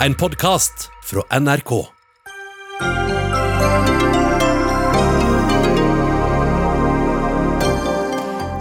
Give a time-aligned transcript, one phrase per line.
[0.00, 1.70] En podkast fra NRK.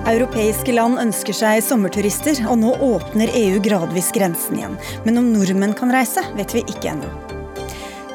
[0.07, 4.79] Europeiske land ønsker seg sommerturister, og nå åpner EU gradvis grensen igjen.
[5.03, 7.11] Men om nordmenn kan reise, vet vi ikke ennå.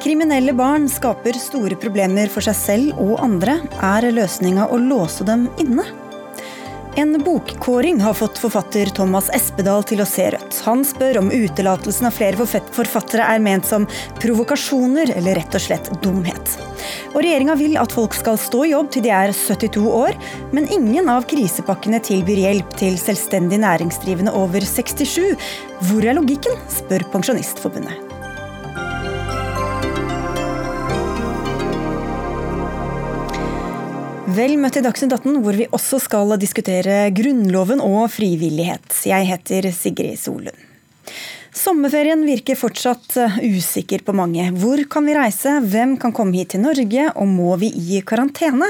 [0.01, 3.59] Kriminelle barn skaper store problemer for seg selv og andre.
[3.85, 5.85] Er løsninga å låse dem inne?
[6.95, 10.57] En bokkåring har fått forfatter Thomas Espedal til å se rødt.
[10.65, 13.87] Han spør om utelatelsen av flere forfattere er ment som
[14.19, 16.57] provokasjoner eller rett og slett dumhet.
[17.13, 20.19] Og Regjeringa vil at folk skal stå i jobb til de er 72 år,
[20.51, 25.31] men ingen av krisepakkene tilbyr hjelp til selvstendig næringsdrivende over 67.
[25.87, 28.10] Hvor er logikken, spør Pensjonistforbundet.
[34.31, 38.93] Vel møtt i Dagsnytt 18, hvor vi også skal diskutere Grunnloven og frivillighet.
[39.09, 40.67] Jeg heter Sigrid Solund.
[41.51, 44.45] Sommerferien virker fortsatt eh, usikker på mange.
[44.55, 48.69] Hvor kan vi reise, hvem kan komme hit til Norge, og må vi i karantene?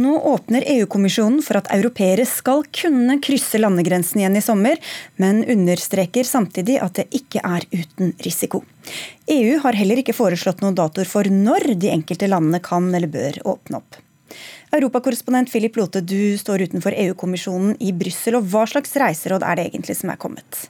[0.00, 4.80] Nå åpner EU-kommisjonen for at europeere skal kunne krysse landegrensen igjen i sommer,
[5.20, 8.62] men understreker samtidig at det ikke er uten risiko.
[9.28, 13.42] EU har heller ikke foreslått noen datoer for når de enkelte landene kan eller bør
[13.56, 14.00] åpne opp.
[14.72, 18.38] Europakorrespondent Philip Lote, du står utenfor EU-kommisjonen i Brussel.
[18.40, 20.62] Hva slags reiseråd er det egentlig som er kommet?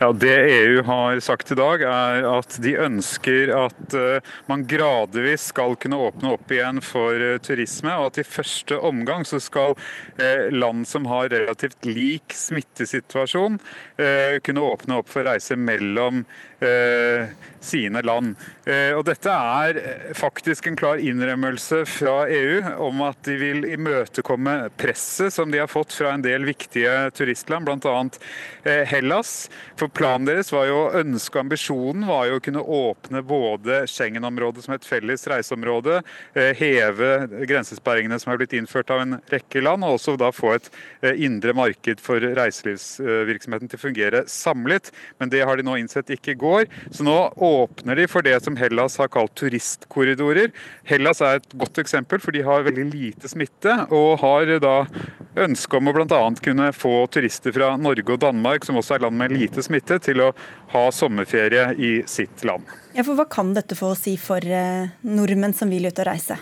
[0.00, 5.50] Ja, Det EU har sagt i dag, er at de ønsker at eh, man gradvis
[5.52, 7.92] skal kunne åpne opp igjen for eh, turisme.
[8.00, 9.76] Og at i første omgang så skal
[10.16, 13.60] eh, land som har relativt lik smittesituasjon,
[14.42, 16.24] kunne åpne opp for reiser mellom
[17.60, 18.36] sine land.
[18.64, 23.66] Eh, og Dette er eh, faktisk en klar innrømmelse fra EU om at de vil
[23.68, 27.96] imøtekomme presset som de har fått fra en del viktige turistland, bl.a.
[28.64, 29.50] Eh, Hellas.
[29.80, 34.64] For Planen deres var jo ønske og ambisjonen var jo å kunne åpne både Schengen-området
[34.64, 36.00] som et felles reiseområde,
[36.58, 37.10] heve
[37.46, 40.68] grensesperringene som har blitt innført av en rekke land, og også da få et
[41.22, 44.90] indre marked for reiselivsvirksomheten til å fungere samlet.
[45.22, 46.49] Men det har de nå innsett ikke går.
[46.90, 50.52] Så nå åpner de for det som Hellas har kalt turistkorridorer.
[50.88, 54.76] Hellas er et godt eksempel, for de har veldig lite smitte, og har da
[55.40, 56.20] ønske om å bl.a.
[56.42, 60.24] kunne få turister fra Norge og Danmark, som også er land med lite smitte, til
[60.26, 60.30] å
[60.74, 62.66] ha sommerferie i sitt land.
[62.94, 66.10] Ja, for Hva kan dette få å si for eh, nordmenn som vil ut og
[66.10, 66.38] reise?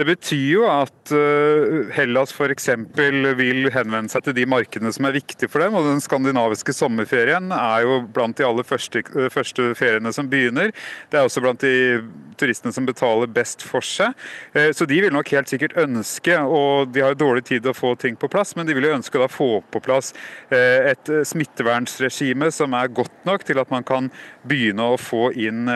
[0.00, 2.70] Det betyr jo at eh, Hellas f.eks.
[2.96, 5.74] vil henvende seg til de markedene som er viktige for dem.
[5.76, 10.72] og Den skandinaviske sommerferien er jo blant de aller første, eh, første, feriene som begynner.
[11.12, 12.00] Det er også blant de
[12.40, 14.16] turistene som betaler best for seg.
[14.56, 17.74] Eh, så de vil nok helt sikkert ønske, og de har jo dårlig tid til
[17.74, 20.14] å få ting på plass, men de vil jo ønske å få på plass
[20.50, 24.08] et smittevernsregime som er godt nok til at man kan
[24.48, 25.68] begynne å få inn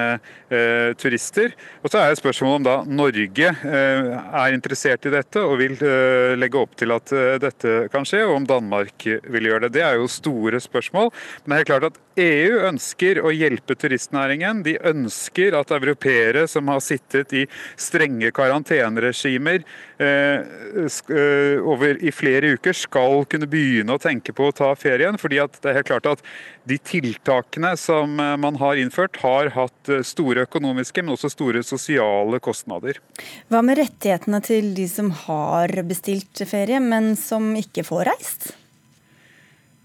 [1.00, 1.52] turister.
[1.82, 3.52] Og så er jo spørsmålet om da Norge
[4.14, 8.22] er interessert i dette og vil eh, legge opp til at eh, dette kan skje,
[8.26, 9.74] og om Danmark vil gjøre det.
[9.76, 11.10] Det er jo store spørsmål.
[11.44, 14.62] Men det er klart at EU ønsker å hjelpe turistnæringen.
[14.66, 17.44] De ønsker at europeere som har sittet i
[17.80, 19.64] strenge karanteneregimer
[21.64, 25.18] over i flere uker, skal kunne begynne å tenke på å ta ferien.
[25.18, 26.24] fordi det er helt klart at
[26.64, 32.98] de tiltakene som man har innført, har hatt store økonomiske, men også store sosiale kostnader.
[33.48, 38.52] Hva med rettighetene til de som har bestilt ferie, men som ikke får reist?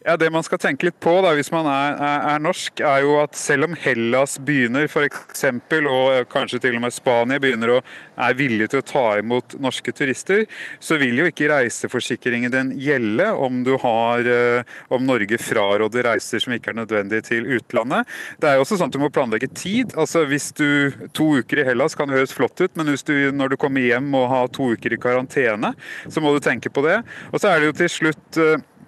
[0.10, 3.04] Ja, Det man skal tenke litt på da, hvis man er, er, er norsk, er
[3.06, 5.44] jo at selv om Hellas begynner f.eks.,
[5.86, 7.82] og kanskje til og med Spania begynner å
[8.20, 10.48] er villige til å ta imot norske turister,
[10.82, 16.58] så vil jo ikke reiseforsikringen din gjelde om, har, eh, om Norge fraråder reiser som
[16.58, 18.10] ikke er nødvendige til utlandet.
[18.42, 19.94] Det er jo også sånn at Du må planlegge tid.
[19.94, 23.58] altså hvis du To uker i Hellas kan høres flott ut, men du når du
[23.62, 25.76] kommer hjem må ha to uker i karantene,
[26.10, 27.04] så må du tenke på det.
[27.32, 28.79] Og så er det jo til slutt eh, Eh,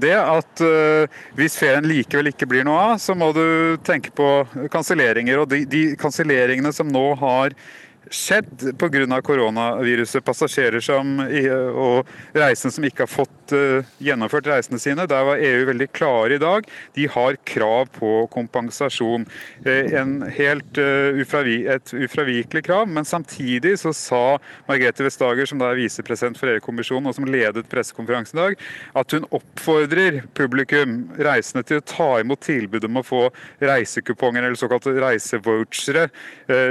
[0.00, 4.28] det at eh, hvis ferien likevel ikke blir noe av, så må du tenke på
[4.72, 5.42] kanselleringer.
[5.42, 7.56] Og de, de kanselleringene som nå har
[8.12, 9.22] skjedd pga.
[9.24, 10.24] koronaviruset.
[10.24, 15.06] Passasjerer som, og reisende som ikke har fått uh, gjennomført reisene sine.
[15.08, 16.66] Der var EU veldig klare i dag.
[16.96, 19.26] De har krav på kompensasjon.
[19.66, 24.22] Uh, en helt uh, ufravi, et ufravikelig krav, men samtidig så sa
[24.68, 28.66] Margrethe Vestager, som da er visepresident for EU-kommisjonen og som ledet pressekonferansen i dag,
[29.02, 33.22] at hun oppfordrer publikum, reisende, til å ta imot tilbud om å få
[33.62, 36.08] reisekuponger eller såkalte reisevouchere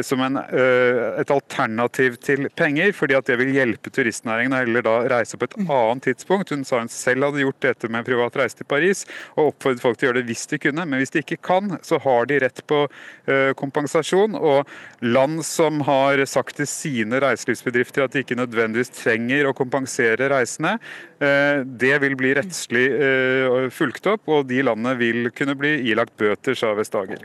[0.05, 4.85] som en, et et alternativ til penger, fordi at det vil hjelpe turistnæringen å heller
[4.85, 5.69] da reise på et mm.
[5.71, 6.51] annet tidspunkt.
[6.51, 9.05] Hun sa hun selv hadde gjort dette med en privat reise til Paris,
[9.35, 10.85] og oppfordret folk til å gjøre det hvis de kunne.
[10.85, 14.37] Men hvis de ikke kan, så har de rett på uh, kompensasjon.
[14.37, 14.69] Og
[15.05, 20.77] land som har sagt til sine reiselivsbedrifter at de ikke nødvendigvis trenger å kompensere reisende,
[21.23, 26.17] uh, det vil bli rettslig uh, fulgt opp, og de landene vil kunne bli ilagt
[26.19, 27.23] bøter, sa Vestager.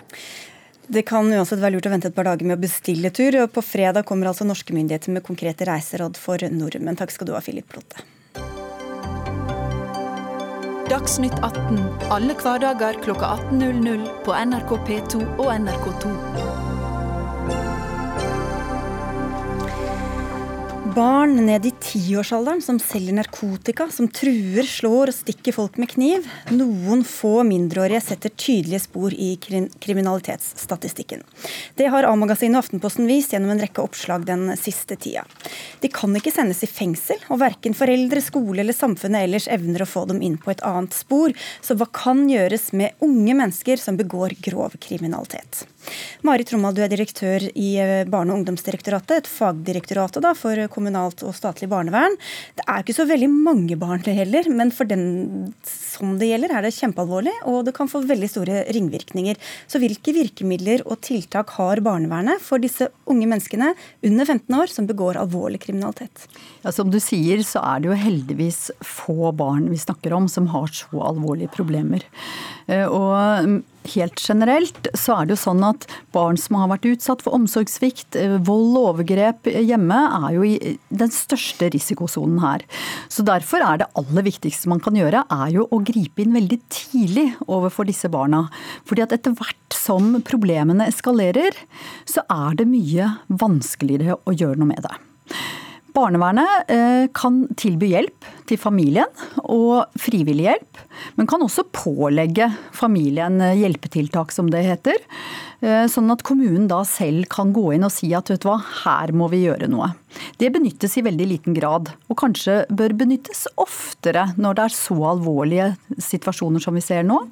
[0.87, 3.41] Det kan uansett være lurt å vente et par dager med å bestille tur.
[3.43, 6.99] og På fredag kommer altså norske myndigheter med konkrete reiseråd for nordmenn.
[6.99, 8.05] Takk skal du ha, Filip Lotte.
[10.87, 11.81] Dagsnytt 18
[12.15, 16.76] alle hverdager kl 18.00 på NRK P2 og NRK2.
[20.97, 26.25] Barn ned i tiårsalderen som selger narkotika, som truer, slår og stikker folk med kniv.
[26.57, 31.21] Noen få mindreårige setter tydelige spor i kriminalitetsstatistikken.
[31.77, 35.27] Det har A-magasinet og Aftenposten vist gjennom en rekke oppslag den siste tida.
[35.85, 39.91] De kan ikke sendes i fengsel, og verken foreldre, skole eller samfunnet ellers evner å
[39.93, 41.37] få dem inn på et annet spor.
[41.61, 45.67] Så hva kan gjøres med unge mennesker som begår grov kriminalitet?
[46.27, 51.35] Marit Tromald, du er direktør i eh, Barne- og ungdomsdirektoratet, et fagdirektorat for kommunalt og
[51.37, 52.17] statlig barnevern.
[52.57, 56.55] Det er ikke så veldig mange barn det heller, men for den som det gjelder,
[56.57, 59.39] er det kjempealvorlig, og det kan få veldig store ringvirkninger.
[59.71, 63.73] Så hvilke virkemidler og tiltak har barnevernet for disse unge menneskene
[64.07, 66.27] under 15 år som begår alvorlig kriminalitet?
[66.65, 70.51] Ja, Som du sier, så er det jo heldigvis få barn vi snakker om som
[70.53, 72.05] har så alvorlige problemer.
[72.67, 73.63] Eh, og
[73.95, 78.17] helt generelt så er det jo sånn at barn som har vært utsatt for omsorgssvikt,
[78.19, 82.65] eh, vold og overgrep hjemme, er jo i den største risikosonen her.
[83.13, 86.61] Så derfor er det aller viktigste man kan gjøre, er jo å gripe inn veldig
[86.73, 88.47] tidlig overfor disse barna.
[88.87, 91.57] Fordi at etter hvert som problemene eskalerer,
[92.09, 94.97] så er det mye vanskeligere å gjøre noe med det.
[95.97, 99.09] Barnevernet eh, kan tilby hjelp til familien
[99.41, 100.81] og frivillig hjelp,
[101.17, 105.01] men kan også pålegge familien eh, hjelpetiltak, som det heter.
[105.65, 108.59] Eh, sånn at kommunen da selv kan gå inn og si at vet du hva,
[108.83, 109.95] her må vi gjøre noe.
[110.37, 114.99] Det benyttes i veldig liten grad, og kanskje bør benyttes oftere når det er så
[115.15, 117.23] alvorlige situasjoner som vi ser nå.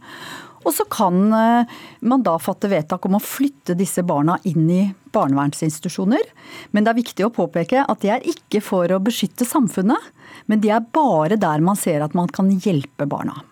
[0.64, 4.82] Og så kan eh, man da fatte vedtak om å flytte disse barna inn i
[5.14, 6.25] barnevernsinstitusjoner.
[6.72, 10.11] Men det er viktig å påpeke at de er ikke for å beskytte samfunnet,
[10.50, 13.44] men de er bare der man ser at man kan hjelpe barna.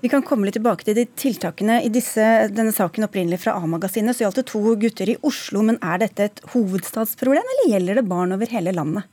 [0.00, 1.82] Vi kan komme litt tilbake til de tiltakene.
[1.84, 2.24] I disse,
[2.54, 6.28] denne saken opprinnelig fra A-magasinet så gjaldt det to gutter i Oslo, men er dette
[6.30, 9.10] et hovedstadsproblem, eller gjelder det barn over hele landet?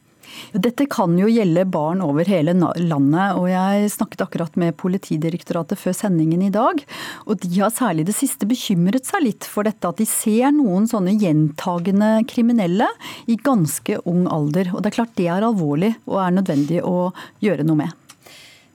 [0.54, 3.38] Dette kan jo gjelde barn over hele landet.
[3.38, 6.84] og Jeg snakket akkurat med Politidirektoratet før sendingen i dag.
[7.26, 10.88] og De har særlig det siste bekymret seg litt for dette at de ser noen
[10.88, 12.88] sånne gjentagende kriminelle
[13.28, 14.74] i ganske ung alder.
[14.74, 17.12] og Det er klart det er alvorlig og er nødvendig å
[17.44, 17.96] gjøre noe med.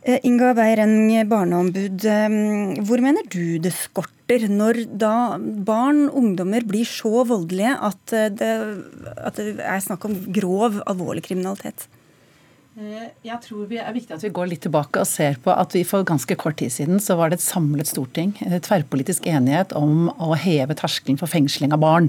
[0.03, 2.05] Eh, Inga Beireng, barneombud.
[2.05, 8.31] Eh, hvor mener du det skorter når da barn, ungdommer, blir så voldelige at eh,
[8.33, 8.53] det,
[9.17, 11.89] at det er snakk om grov, alvorlig kriminalitet?
[12.73, 15.83] Jeg tror det er viktig at vi går litt tilbake og ser på at vi
[15.85, 18.33] for ganske kort tid siden så var det et samlet storting,
[18.65, 22.09] tverrpolitisk enighet om å heve terskelen for fengsling av barn.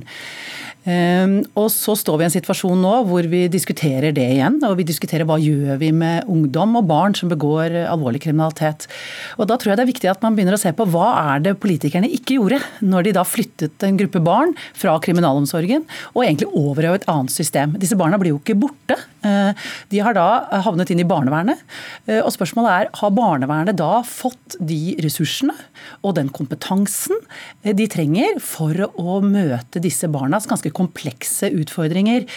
[0.87, 4.59] Ehm, og så står vi i en situasjon nå hvor vi diskuterer det igjen.
[4.67, 8.87] Og vi diskuterer hva gjør vi med ungdom og barn som begår alvorlig kriminalitet.
[9.35, 11.43] Og da tror jeg det er viktig at man begynner å se på hva er
[11.43, 15.83] det politikerne ikke gjorde når de da flyttet en gruppe barn fra kriminalomsorgen
[16.13, 17.77] og egentlig over i et annet system.
[17.79, 18.99] Disse barna blir jo ikke borte.
[19.23, 19.53] Ehm,
[19.89, 20.27] de har da
[20.65, 21.61] havnet inn i barnevernet.
[22.07, 25.55] Ehm, og spørsmålet er har barnevernet da fått de ressursene
[26.03, 27.19] og den kompetansen
[27.63, 32.27] de trenger for å møte disse barnas ganske komplekse utfordringer.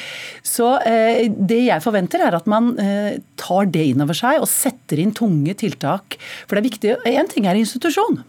[0.47, 4.51] Så eh, det jeg forventer er at man eh, tar det inn over seg og
[4.51, 6.19] setter inn tunge tiltak.
[6.47, 8.23] For det er viktig, Én ting er institusjon.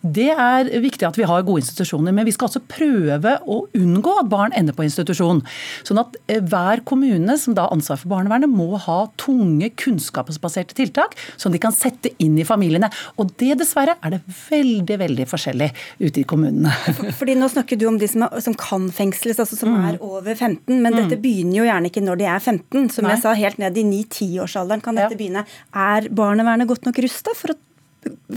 [0.00, 4.14] Det er viktig at vi har gode institusjoner, men vi skal også prøve å unngå
[4.20, 5.42] at barn ender på institusjon.
[5.86, 10.76] Sånn at eh, hver kommune som da har ansvar for barnevernet, må ha tunge, kunnskapsbaserte
[10.78, 12.90] tiltak som de kan sette inn i familiene.
[13.20, 15.70] Og det dessverre er det veldig, veldig forskjellig
[16.02, 16.72] ute i kommunene.
[17.18, 19.84] Fordi Nå snakker du om de som, er, som kan fengsles, altså som mm.
[19.90, 20.72] er over 15.
[20.72, 20.98] Men mm.
[21.02, 22.90] dette begynner jo gjerne ikke når de er 15.
[22.96, 23.14] Som Nei.
[23.14, 25.20] jeg sa, helt ned i 9-10-årsalderen kan dette ja.
[25.20, 25.46] begynne.
[25.76, 27.60] Er barnevernet godt nok rusta for å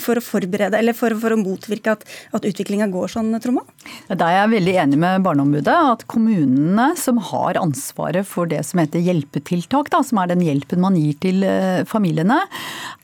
[0.01, 3.63] for å forberede, eller for, for å motvirke at, at utviklinga går sånn, Tromma?
[4.09, 5.75] Da er jeg veldig enig med Barneombudet.
[5.95, 10.83] At kommunene som har ansvaret for det som heter hjelpetiltak, da, som er den hjelpen
[10.83, 12.41] man gir til eh, familiene,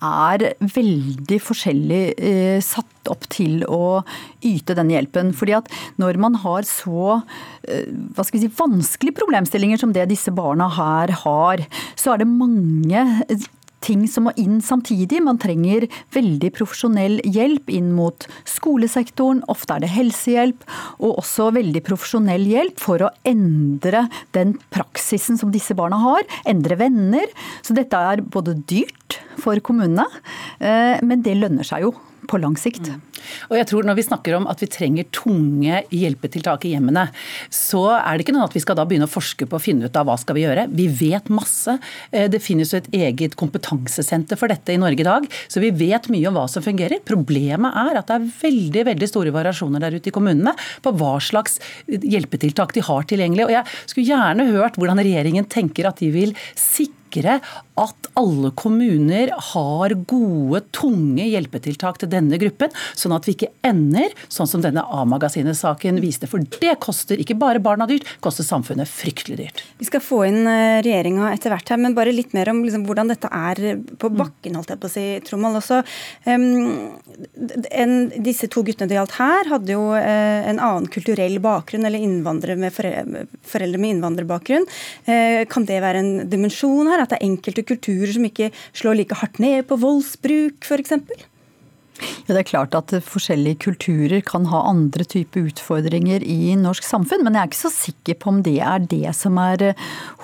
[0.05, 4.01] er veldig forskjellig eh, satt opp til å
[4.45, 5.33] yte denne hjelpen.
[5.37, 5.69] Fordi at
[6.01, 7.19] når man har så
[7.67, 11.65] eh, hva skal vi si, vanskelige problemstillinger som det disse barna her har,
[11.99, 13.05] så er det mange
[13.85, 15.21] ting som må inn samtidig.
[15.23, 20.65] Man trenger veldig profesjonell hjelp inn mot skolesektoren, ofte er det helsehjelp,
[20.99, 26.25] og også veldig profesjonell hjelp for å endre den praksisen som disse barna har.
[26.49, 27.29] Endre venner.
[27.65, 30.07] Så dette er både dyrt for kommunene,
[30.59, 31.95] eh, men det lønner seg jo
[32.29, 32.89] på lang sikt.
[32.89, 33.01] Mm.
[33.49, 37.07] Og jeg tror Når vi snakker om at vi trenger tunge hjelpetiltak i hjemmene,
[37.53, 39.89] så er det ikke noe at vi skal da begynne å forske på å finne
[39.89, 40.67] ut av hva skal vi gjøre.
[40.73, 41.77] Vi vet masse.
[42.11, 45.73] Eh, det finnes jo et eget kompetansesenter for dette i Norge i dag, så vi
[45.75, 47.03] vet mye om hva som fungerer.
[47.05, 50.55] Problemet er at det er veldig veldig store variasjoner der ute i kommunene
[50.85, 53.47] på hva slags hjelpetiltak de har tilgjengelig.
[53.47, 57.39] Og Jeg skulle gjerne hørt hvordan regjeringen tenker at de vil sikre
[57.79, 64.13] at alle kommuner har gode, tunge hjelpetiltak til denne gruppen, sånn at vi ikke ender
[64.31, 66.29] sånn som denne A-magasinet-saken viste.
[66.31, 69.63] For det koster ikke bare barna dyrt, det koster samfunnet fryktelig dyrt.
[69.81, 72.85] Vi skal få inn eh, regjeringa etter hvert her, men bare litt mer om liksom,
[72.87, 75.59] hvordan dette er på bakken, holdt jeg på å si, Trommald.
[75.59, 75.81] Også.
[76.27, 76.95] Um,
[77.71, 82.03] en, disse to guttene det gjaldt her, hadde jo uh, en annen kulturell bakgrunn, eller
[82.03, 84.67] innvandrere med foreldre, foreldre med innvandrerbakgrunn.
[85.07, 89.01] Uh, kan det være en dimensjon her, at det er enkelte kulturer som ikke slår
[89.01, 90.95] like hardt ned på voldsbruk, f.eks.?
[92.25, 97.23] Ja, Det er klart at forskjellige kulturer kan ha andre typer utfordringer i norsk samfunn,
[97.23, 99.83] men jeg er ikke så sikker på om det er det som er eh,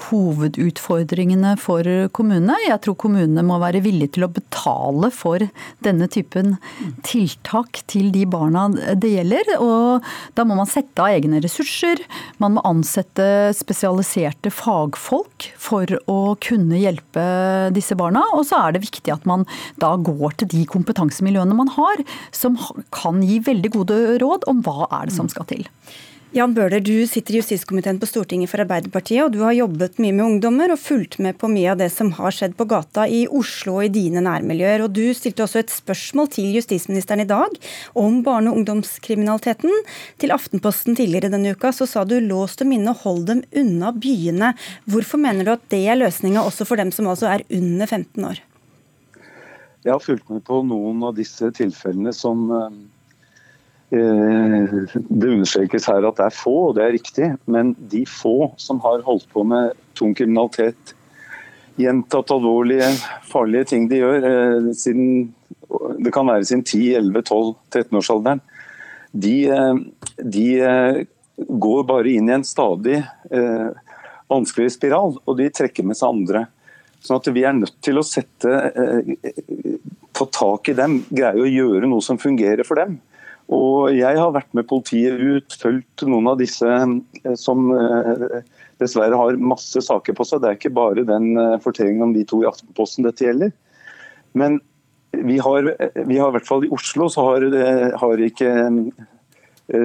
[0.10, 2.58] hovedutfordringene for kommunene.
[2.66, 5.46] Jeg tror kommunene må være villige til å betale for
[5.86, 6.58] denne typen
[7.08, 9.54] tiltak til de barna det gjelder.
[9.62, 12.02] Og da må man sette av egne ressurser.
[12.42, 17.24] Man må ansette spesialiserte fagfolk for å kunne hjelpe
[17.76, 18.24] disse barna.
[18.36, 19.46] Og så er det viktig at man
[19.82, 22.02] da går til de kompetansemiljøene man har,
[22.32, 22.58] som
[22.92, 25.68] kan gi veldig gode råd om hva er det som skal til.
[26.32, 30.14] Jan Bøhler, du sitter i justiskomiteen på Stortinget for Arbeiderpartiet, og du har jobbet mye
[30.16, 33.26] med ungdommer og fulgt med på mye av det som har skjedd på gata i
[33.28, 34.86] Oslo og i dine nærmiljøer.
[34.86, 37.58] Og Du stilte også et spørsmål til justisministeren i dag
[38.00, 39.76] om barne- og ungdomskriminaliteten.
[40.24, 43.92] Til Aftenposten tidligere denne uka så sa du lås dem inne og hold dem unna
[43.92, 44.54] byene.
[44.88, 48.24] Hvorfor mener du at det er løsninga også for dem som altså er under 15
[48.32, 48.40] år?
[49.82, 52.74] Jeg har fulgt med på noen av disse tilfellene som eh,
[53.90, 57.30] Det understrekes her at det er få, og det er riktig.
[57.50, 60.94] Men de få som har holdt på med tung kriminalitet,
[61.82, 62.92] gjentatt alvorlige,
[63.32, 65.34] farlige ting de gjør, eh, siden,
[65.98, 68.44] det kan være sin 10-11-12-13-årsalderen,
[69.12, 69.76] de, eh,
[70.22, 70.48] de
[71.42, 73.02] går bare inn i en stadig
[74.32, 76.46] vanskeligere spiral, og de trekker med seg andre.
[77.02, 79.34] Sånn at Vi er nødt til å sette, eh,
[80.14, 83.00] ta tak i dem, greie å gjøre noe som fungerer for dem.
[83.50, 88.42] Og Jeg har vært med politiet ut, fulgt noen av disse eh, som eh,
[88.80, 90.42] dessverre har masse saker på seg.
[90.42, 93.52] Det er ikke bare den fortellingen om de to i Aftenposten dette gjelder.
[94.34, 94.60] Men
[95.12, 95.74] vi har,
[96.06, 97.44] vi har i hvert fall i Oslo så har,
[98.00, 98.52] har ikke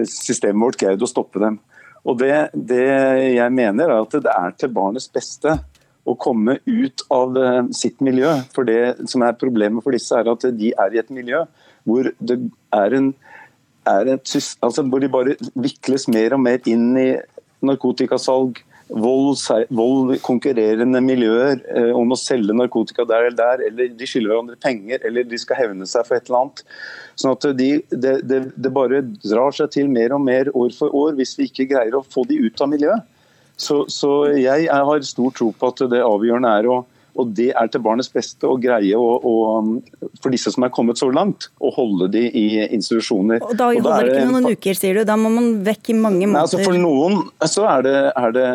[0.06, 1.58] systemet vårt greid å stoppe dem.
[2.06, 2.86] Og det, det
[3.34, 5.58] jeg mener er at det er til barnets beste
[6.06, 8.32] å komme ut av eh, sitt miljø.
[8.54, 11.44] For det som er Problemet for disse er at de er i et miljø
[11.86, 12.40] hvor det
[12.74, 13.12] er en
[13.86, 14.36] er et,
[14.66, 17.10] altså hvor de bare vikles mer og mer inn i
[17.66, 19.38] narkotikasalg, vold,
[19.74, 24.58] vold konkurrerende miljøer eh, om å selge narkotika der eller der, eller de skylder hverandre
[24.62, 26.62] penger, eller de skal hevne seg for et eller annet.
[27.18, 30.94] Sånn at de, det, de, det bare drar seg til mer og mer år for
[30.94, 33.12] år hvis vi ikke greier å få de ut av miljøet.
[33.56, 36.82] Så, så jeg, jeg, har stor tro på at det avgjørende er å
[37.16, 41.00] og det er til barnets beste å greie å, å, for disse som er kommet
[41.00, 43.40] så langt, å holde de i institusjoner.
[43.40, 45.04] Og Da holder det ikke noen uker, sier du?
[45.08, 46.44] Da må man vekk i mange måneder?
[46.44, 48.46] Altså for noen så er det, er det,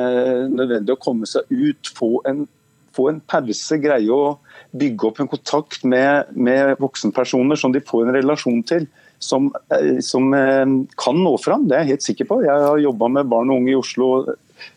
[0.53, 2.45] nødvendig å komme seg ut, få en,
[2.93, 4.35] få en pause, greie å
[4.77, 8.85] bygge opp en kontakt med, med voksenpersoner som de får en relasjon til.
[9.21, 12.39] Som, eh, som, eh, kan nå fram, det er jeg helt sikker på.
[12.45, 14.07] Jeg har jobba med barn og unge i Oslo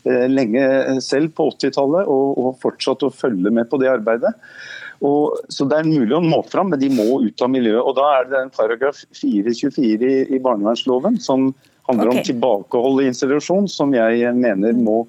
[0.04, 4.34] lenge selv på 80-tallet, og, og fortsatt å følge med på det arbeidet.
[5.04, 7.82] Og, så Det er mulig å nå fram, men de må ut av miljøet.
[7.82, 11.50] og Da er det en paragraf 424 i, i barnevernsloven som
[11.84, 12.20] handler okay.
[12.20, 15.02] om tilbakehold i institusjon, som jeg mener må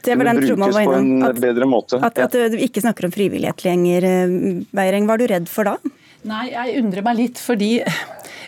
[0.00, 2.00] brukes på en at, bedre måte.
[2.00, 4.08] At, at, du ikke snakker om frivillighet lenger,
[4.72, 5.10] Beiring.
[5.10, 5.76] Var du redd for da?
[6.28, 7.74] Nei, jeg undrer meg litt, fordi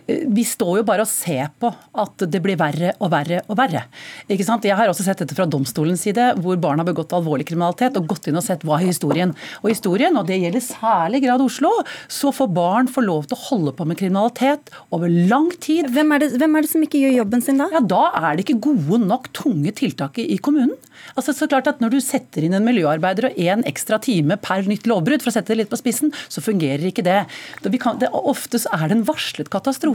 [0.07, 3.87] vi står jo bare og ser på at det blir verre og verre og verre.
[4.29, 4.67] Ikke sant?
[4.69, 8.11] Jeg har også sett dette fra domstolens side, hvor barn har begått alvorlig kriminalitet og
[8.13, 9.33] gått inn og sett hva er historien.
[9.63, 11.71] Og historien, og det gjelder særlig grad Oslo,
[12.13, 15.89] så får barn få lov til å holde på med kriminalitet over lang tid.
[15.95, 17.71] Hvem er det, hvem er det som ikke gjør jobben sin da?
[17.73, 20.77] Ja, Da er det ikke gode nok tunge tiltak i kommunen.
[21.19, 24.63] Altså så klart at Når du setter inn en miljøarbeider og én ekstra time per
[24.69, 27.25] nytt lovbrudd, for å sette det litt på spissen, så fungerer ikke det.
[27.65, 29.94] det, kan, det oftest er det en varslet katastrofe.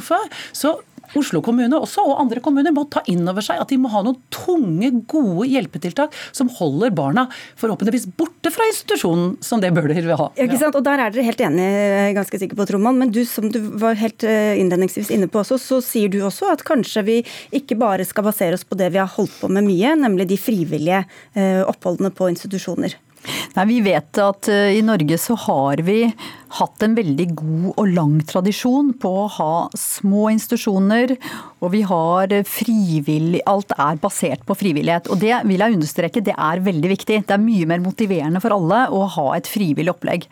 [0.53, 0.77] Så
[1.17, 4.03] Oslo kommune også, og andre kommuner må ta inn over seg at de må ha
[4.05, 7.25] noen tunge, gode hjelpetiltak som holder barna
[7.59, 10.29] forhåpentligvis borte fra institusjonen, som det bør de ha.
[10.37, 10.77] Ja, ikke sant?
[10.77, 12.99] Og Der er dere helt enige, ganske sikker på, Troman.
[13.01, 16.51] Men du som du var helt eh, innledningsvis inne på også, så sier du også
[16.53, 17.19] at kanskje vi
[17.55, 20.39] ikke bare skal basere oss på det vi har holdt på med mye, nemlig de
[20.39, 21.03] frivillige
[21.33, 22.97] eh, oppholdene på institusjoner.
[23.57, 26.05] Nei, Vi vet at i Norge så har vi
[26.57, 31.15] hatt en veldig god og lang tradisjon på å ha små institusjoner,
[31.59, 35.09] og vi har frivillig Alt er basert på frivillighet.
[35.11, 37.19] Og det vil jeg understreke, det er veldig viktig.
[37.27, 40.27] Det er mye mer motiverende for alle å ha et frivillig opplegg.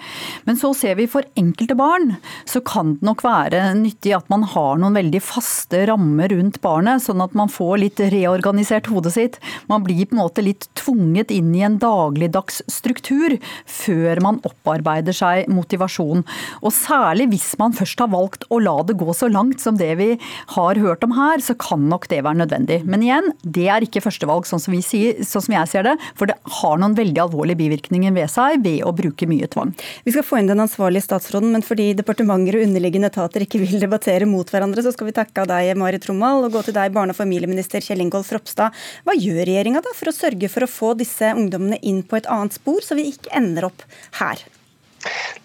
[0.47, 2.15] Men så ser vi for enkelte barn,
[2.47, 7.03] så kan det nok være nyttig at man har noen veldig faste rammer rundt barnet,
[7.03, 9.39] sånn at man får litt reorganisert hodet sitt.
[9.71, 15.15] Man blir på en måte litt tvunget inn i en dagligdags struktur før man opparbeider
[15.15, 16.06] seg motivasjon.
[16.61, 19.93] Og særlig hvis man først har valgt å la det gå så langt som det
[19.99, 20.09] vi
[20.55, 22.81] har hørt om her, så kan nok det være nødvendig.
[22.87, 25.95] Men igjen, det er ikke førstevalg, sånn som, sier, sånn som jeg ser det.
[26.19, 29.73] For det har noen veldig alvorlige bivirkninger ved seg ved å bruke mye tvang.
[30.05, 33.79] Vi skal få inn den ansvarlige statsråden, men fordi departementer og underliggende etater ikke vil
[33.81, 36.93] debattere mot hverandre, så skal vi takke av deg, Marit Trommal, og gå til deg,
[36.95, 38.75] barne- og familieminister Kjell Ingolf Ropstad.
[39.07, 42.57] Hva gjør regjeringa for å sørge for å få disse ungdommene inn på et annet
[42.57, 43.85] spor, så vi ikke ender opp
[44.21, 44.45] her?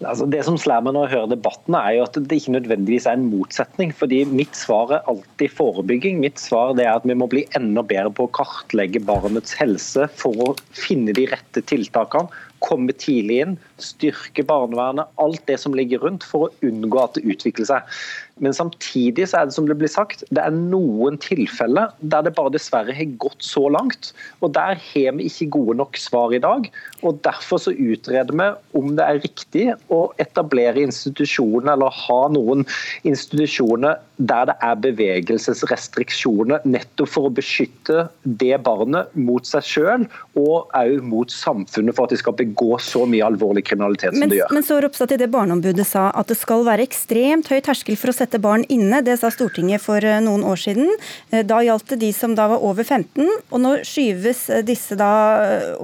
[0.03, 3.07] Altså det som slår meg når jeg hører debatten, er jo at det ikke nødvendigvis
[3.07, 3.93] er en motsetning.
[3.95, 6.19] fordi Mitt svar er alltid forebygging.
[6.23, 10.43] Mitt svar er at vi må bli enda bedre på å kartlegge barnets helse for
[10.43, 12.31] å finne de rette tiltakene.
[12.63, 17.25] Komme tidlig inn, styrke barnevernet, alt det som ligger rundt for å unngå at det
[17.27, 17.97] utvikler seg.
[18.41, 22.33] Men samtidig så er det som det blir sagt, det er noen tilfeller der det
[22.37, 24.09] bare dessverre har gått så langt.
[24.41, 26.65] og Der har vi ikke gode nok svar i dag.
[27.03, 28.47] og Derfor så utreder vi
[28.79, 32.65] om det er riktig å etablere institusjoner eller ha noen
[33.03, 40.71] institusjoner der det er bevegelsesrestriksjoner, nettopp for å beskytte det barnet mot seg selv og
[40.77, 44.39] òg mot samfunnet for at de skal begå så mye alvorlig kriminalitet som men, de
[44.41, 44.53] gjør.
[44.55, 48.11] Men så Ropstad til det Barneombudet sa, at det skal være ekstremt høy terskel for
[48.11, 49.01] å sette barn inne.
[49.05, 50.91] Det sa Stortinget for eh, noen år siden.
[51.31, 54.97] Eh, da gjaldt det de som da var over 15, og nå skyves eh, disse
[54.99, 55.11] da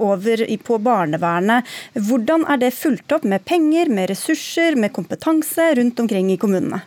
[0.00, 1.68] over på barnevernet.
[1.94, 6.82] Hvordan er det fulgt opp med penger, med ressurser, med kompetanse rundt omkring i kommunene?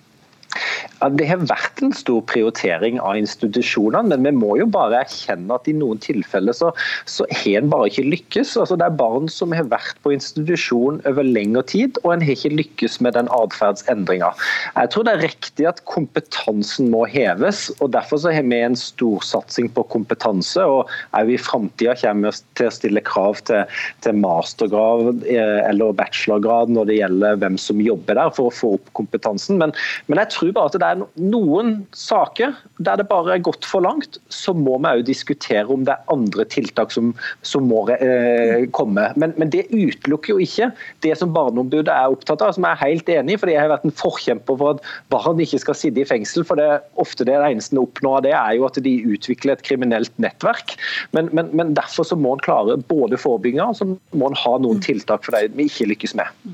[1.02, 5.56] Ja, Det har vært en stor prioritering av institusjonene, men vi må jo bare erkjenne
[5.56, 6.72] at i noen tilfeller så,
[7.10, 8.56] så har en bare ikke lykkes.
[8.60, 12.38] Altså, det er barn som har vært på institusjon over lengre tid, og en har
[12.38, 14.32] ikke lykkes med den atferdsendringa.
[14.78, 18.78] Jeg tror det er riktig at kompetansen må heves, og derfor så har vi en
[18.80, 20.64] storsatsing på kompetanse.
[20.64, 23.68] og Òg I framtida kommer vi til å stille krav til,
[24.06, 28.74] til mastergrad eh, eller bachelorgrad når det gjelder hvem som jobber der, for å få
[28.78, 29.60] opp kompetansen.
[29.62, 29.74] Men,
[30.08, 33.86] men jeg tror bare at det er noen saker der det bare er gått for
[33.86, 37.14] langt, så må vi òg diskutere om det er andre tiltak som,
[37.46, 39.06] som må eh, komme.
[39.20, 40.72] Men, men, det utelukker jo ikke
[41.06, 43.40] det som Barneombudet er opptatt av, som jeg er helt enig i.
[43.40, 46.46] fordi Jeg har vært en forkjemper for at barn ikke skal sitte i fengsel.
[46.48, 49.56] for det, er ofte det eneste en oppnår av det, er jo at de utvikler
[49.56, 50.76] et kriminelt nettverk.
[51.16, 54.58] Men, men, men derfor så må en klare både forebygginga og så må en ha
[54.62, 56.54] noen tiltak for det vi ikke lykkes med.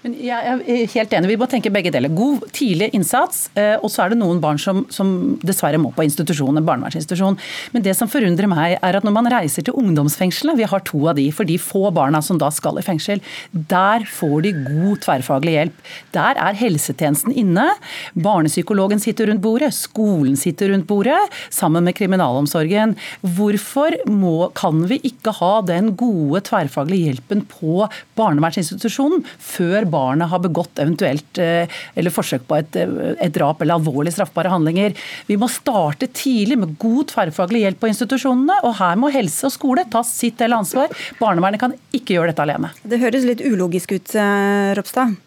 [0.00, 0.60] Men jeg er
[0.94, 2.12] helt enig, Vi må tenke begge deler.
[2.16, 6.06] God tidlig innsats, eh, og så er det noen barn som, som dessverre må på
[6.06, 7.36] institusjon, en barnevernsinstitusjon.
[7.74, 11.02] Men det som forundrer meg, er at når man reiser til ungdomsfengslene, vi har to
[11.10, 13.20] av de for de få barna som da skal i fengsel,
[13.52, 15.84] der får de god tverrfaglig hjelp.
[16.16, 17.68] Der er helsetjenesten inne.
[18.16, 21.20] Barnepsykologen sitter rundt bordet, skolen sitter rundt bordet,
[21.52, 22.96] sammen med kriminalomsorgen.
[23.36, 27.84] Hvorfor må, kan vi ikke ha den gode tverrfaglige hjelpen på
[28.16, 33.78] barnevernsinstitusjonen før barnet har begått eventuelt eh, eller forsøk på et, eh, et drap eller
[33.78, 34.96] alvorlig straffbare handlinger.
[35.28, 39.56] Vi må starte tidlig med god tverrfaglig hjelp på institusjonene, og her må helse og
[39.56, 40.92] skole ta sitt del ansvar.
[41.20, 42.72] Barnevernet kan ikke gjøre dette alene.
[42.82, 45.18] Det høres litt ulogisk ut, eh, Ropstad?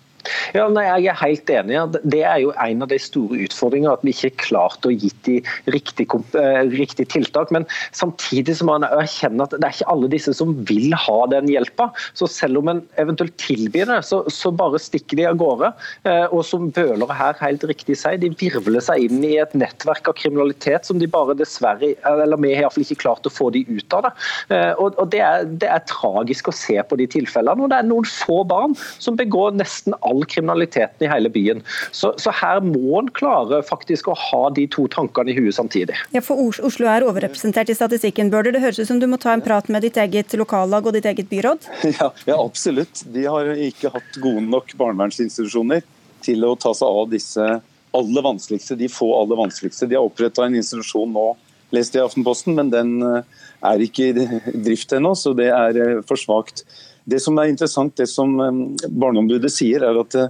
[0.56, 1.80] Ja, nei, Jeg er helt enig.
[2.04, 5.12] Det er jo en av de store utfordringene at vi ikke har klart å gi
[5.28, 5.40] de
[5.74, 7.52] riktige eh, riktig tiltak.
[7.56, 11.20] Men samtidig så må en erkjenne at det er ikke alle disse som vil ha
[11.32, 11.90] den hjelpa.
[12.18, 15.74] Så selv om en eventuelt tilbyr det, så, så bare stikker de av gårde.
[16.10, 20.10] Eh, og som Bøhler her helt riktig sier, de virvler seg inn i et nettverk
[20.10, 23.64] av kriminalitet som de bare dessverre, eller vi har iallfall ikke klart å få de
[23.70, 24.14] ut av det.
[24.56, 27.66] Eh, og, og det, er, det er tragisk å se på de tilfellene.
[27.66, 31.64] Og det er noen få barn som begår nesten all all kriminaliteten i hele byen.
[31.92, 35.98] Så, så her må en klare faktisk å ha de to tankene i huet samtidig.
[36.16, 39.34] Ja, for Oslo er overrepresentert i statistikken, Bør Det høres ut som du må ta
[39.34, 41.70] en prat med ditt eget lokallag og ditt eget byråd?
[41.94, 43.04] Ja, ja absolutt.
[43.14, 45.84] De har ikke hatt gode nok barnevernsinstitusjoner
[46.24, 47.48] til å ta seg av disse
[47.94, 49.88] aller vanskeligste, de få aller vanskeligste.
[49.90, 51.28] De har oppretta en institusjon nå,
[51.76, 54.28] leste jeg i Aftenposten, men den eh, er ikke i
[54.66, 56.66] drift ennå, så det er eh, for svakt.
[57.10, 60.30] Det som er interessant, det som um, Barneombudet sier, er at uh,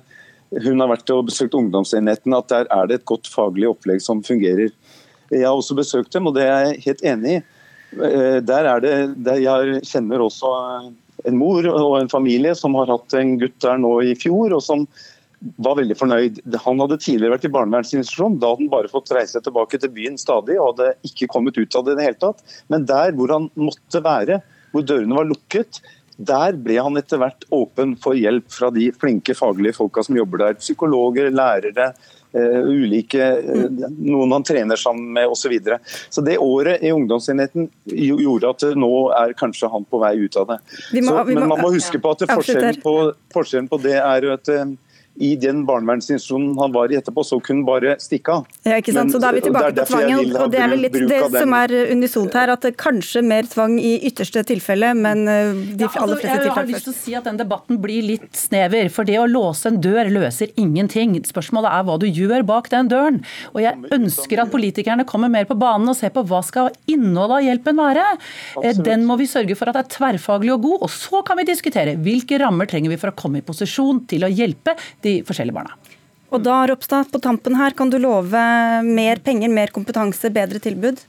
[0.64, 4.24] hun har vært og besøkt ungdomsenheten, at der er det et godt faglig opplegg som
[4.26, 4.74] fungerer.
[5.34, 7.44] Jeg har også besøkt dem, og det er jeg helt enig i.
[7.94, 10.92] Uh, der er det, der jeg kjenner også uh,
[11.30, 14.64] en mor og en familie som har hatt en gutt der nå i fjor, og
[14.66, 14.88] som
[15.64, 16.40] var veldig fornøyd.
[16.66, 18.38] Han hadde tidligere vært i barnevernsinstitusjon.
[18.40, 21.76] Da hadde han bare fått reise tilbake til byen stadig og hadde ikke kommet ut
[21.76, 22.44] av det i det hele tatt.
[22.72, 24.40] Men der hvor han måtte være,
[24.72, 25.82] hvor dørene var lukket,
[26.18, 30.44] der ble han etter hvert åpen for hjelp fra de flinke faglige folka som jobber
[30.44, 30.60] der.
[30.62, 31.90] Psykologer, lærere,
[32.38, 33.66] uh, ulike uh,
[33.98, 35.44] Noen han trener sammen med osv.
[35.44, 35.80] Så, videre.
[36.14, 40.54] så det året i ungdomsenheten gjorde at nå er kanskje han på vei ut av
[40.54, 40.60] det.
[41.02, 42.98] Må, så, men man må huske på at forskjellen på,
[43.34, 44.54] forskjellen på det er at
[45.22, 48.48] i den barnevernsinstitusjonen han var i etterpå, så kunne han bare stikke av.
[48.66, 49.12] Ja, ikke sant?
[49.12, 50.32] Men, så Da er vi tilbake på tvangen.
[50.42, 53.76] og Det er vel litt det som er unisont her, at det kanskje mer tvang
[53.78, 56.94] i ytterste tilfelle, men eh, de ja, altså, aller fleste tilfeller Jeg har lyst til
[56.96, 58.90] å si at den debatten blir litt snever.
[58.94, 61.14] For det å låse en dør løser ingenting.
[61.30, 63.22] Spørsmålet er hva du gjør bak den døren.
[63.54, 67.38] Og jeg ønsker at politikerne kommer mer på banen og ser på hva skal innholdet
[67.38, 68.08] av hjelpen være.
[68.18, 68.84] Eh, Absolutt.
[68.90, 71.96] Den må vi sørge for at er tverrfaglig og god, og så kan vi diskutere
[72.02, 75.78] hvilke rammer trenger vi for å komme i posisjon til å hjelpe de forskjellige barna.
[76.34, 78.40] Og da, Ropstad, på tampen her, kan du love
[78.84, 81.02] mer penger, mer kompetanse, bedre tilbud?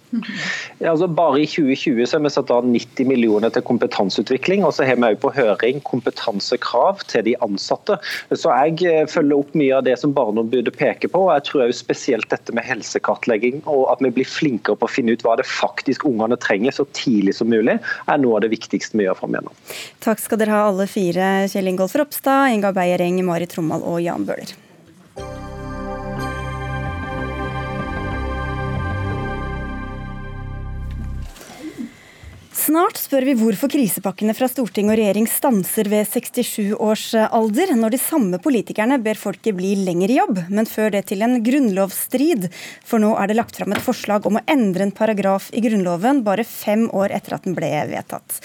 [0.78, 4.66] Ja, altså bare i 2020 så har vi satt av 90 millioner til kompetanseutvikling.
[4.68, 7.96] Og så har vi òg på høring kompetansekrav til de ansatte.
[8.36, 11.24] Så jeg eh, følger opp mye av det som Barneombudet peker på.
[11.24, 14.92] og Jeg tror òg spesielt dette med helsekartlegging og at vi blir flinkere på å
[14.92, 18.52] finne ut hva det faktisk ungene trenger så tidlig som mulig, er noe av det
[18.52, 19.56] viktigste vi gjør framover.
[20.04, 24.28] Takk skal dere ha alle fire, Kjell Ingolf Ropstad, Inga Beiereng, Marit Trommal og Jan
[24.28, 24.52] Bøhler.
[32.64, 37.92] Snart spør vi hvorfor krisepakkene fra storting og regjering stanser ved 67 års alder, når
[37.92, 42.46] de samme politikerne ber folket bli lenger i jobb, men før det til en grunnlovsstrid.
[42.88, 46.22] For nå er det lagt fram et forslag om å endre en paragraf i Grunnloven
[46.24, 48.40] bare fem år etter at den ble vedtatt.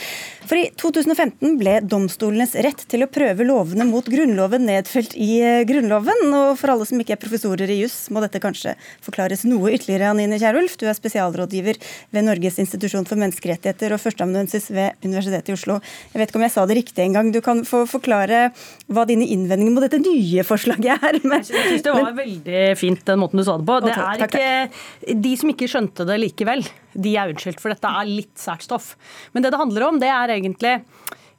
[0.49, 5.61] For i 2015 ble domstolenes rett til å prøve lovene mot Grunnloven nedfelt i eh,
[5.69, 6.23] Grunnloven.
[6.33, 8.73] Og for alle som ikke er professorer i juss, må dette kanskje
[9.05, 10.09] forklares noe ytterligere.
[10.09, 11.77] Anine Kierulf, du er spesialrådgiver
[12.15, 15.79] ved Norges institusjon for menneskerettigheter og førsteamanuensis ved Universitetet i Oslo.
[16.11, 17.31] Jeg vet ikke om jeg sa det riktig engang.
[17.33, 18.49] Du kan få forklare
[18.91, 21.21] hva dine innvendinger mot dette nye forslaget er.
[21.23, 23.79] Men, jeg synes det var veldig fint den måten du sa det på.
[23.85, 26.65] Det er ikke de som ikke skjønte det likevel
[26.99, 28.95] de er unnskyldt, for dette er litt sært stoff.
[29.33, 30.79] Men det det handler om, det er egentlig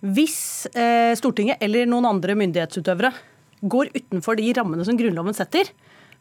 [0.01, 3.13] hvis eh, Stortinget eller noen andre myndighetsutøvere
[3.61, 5.69] går utenfor de rammene som Grunnloven setter,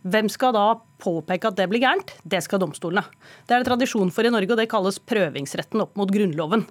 [0.07, 0.67] hvem skal da
[1.03, 2.13] påpeke at det blir gærent?
[2.23, 3.03] Det skal domstolene.
[3.47, 6.63] Det er det tradisjon for i Norge, og det kalles prøvingsretten opp mot Grunnloven.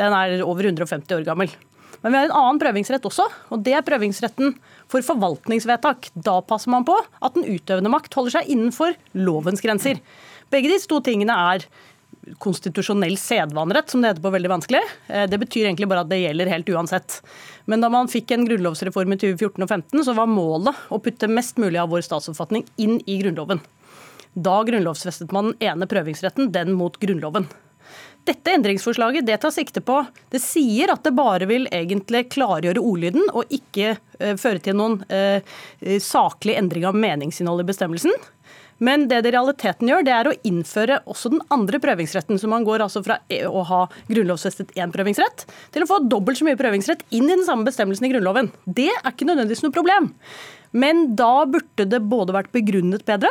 [0.00, 1.54] Den er over 150 år gammel.
[2.02, 4.56] Men vi har en annen prøvingsrett også, og det er prøvingsretten
[4.92, 6.10] for forvaltningsvedtak.
[6.26, 10.02] Da passer man på at den utøvende makt holder seg innenfor lovens grenser.
[10.52, 11.64] Begge disse to tingene er
[12.40, 14.82] konstitusjonell sedvanerett, som det heter på veldig vanskelig.
[15.08, 17.18] Eh, det betyr egentlig bare at det gjelder helt uansett.
[17.70, 21.30] Men da man fikk en grunnlovsreform i 2014 og 2015, så var målet å putte
[21.30, 23.62] mest mulig av vår statsoppfatning inn i Grunnloven.
[24.34, 27.46] Da grunnlovsfestet man den ene prøvingsretten, den mot Grunnloven.
[28.24, 29.98] Dette endringsforslaget det tar sikte på
[30.32, 35.02] Det sier at det bare vil egentlig klargjøre ordlyden og ikke eh, føre til noen
[35.12, 35.44] eh,
[36.00, 38.16] saklig endring av meningsinnholdet i bestemmelsen.
[38.78, 42.40] Men det det realiteten gjør, det er å innføre også den andre prøvingsretten.
[42.40, 46.48] Så man går altså fra å ha grunnlovsfestet én prøvingsrett til å få dobbelt så
[46.48, 48.50] mye prøvingsrett inn i den samme bestemmelsen i Grunnloven.
[48.64, 50.12] Det er ikke nødvendigvis noe problem.
[50.74, 53.30] Men da burde det både vært begrunnet bedre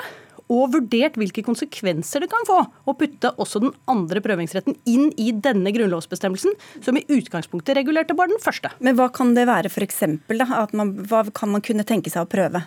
[0.52, 5.32] og vurdert hvilke konsekvenser det kan få å putte også den andre prøvingsretten inn i
[5.34, 8.74] denne grunnlovsbestemmelsen, som i utgangspunktet regulerte bare den første.
[8.84, 10.04] Men hva kan det være f.eks.?
[10.30, 12.66] Hva kan man kunne tenke seg å prøve?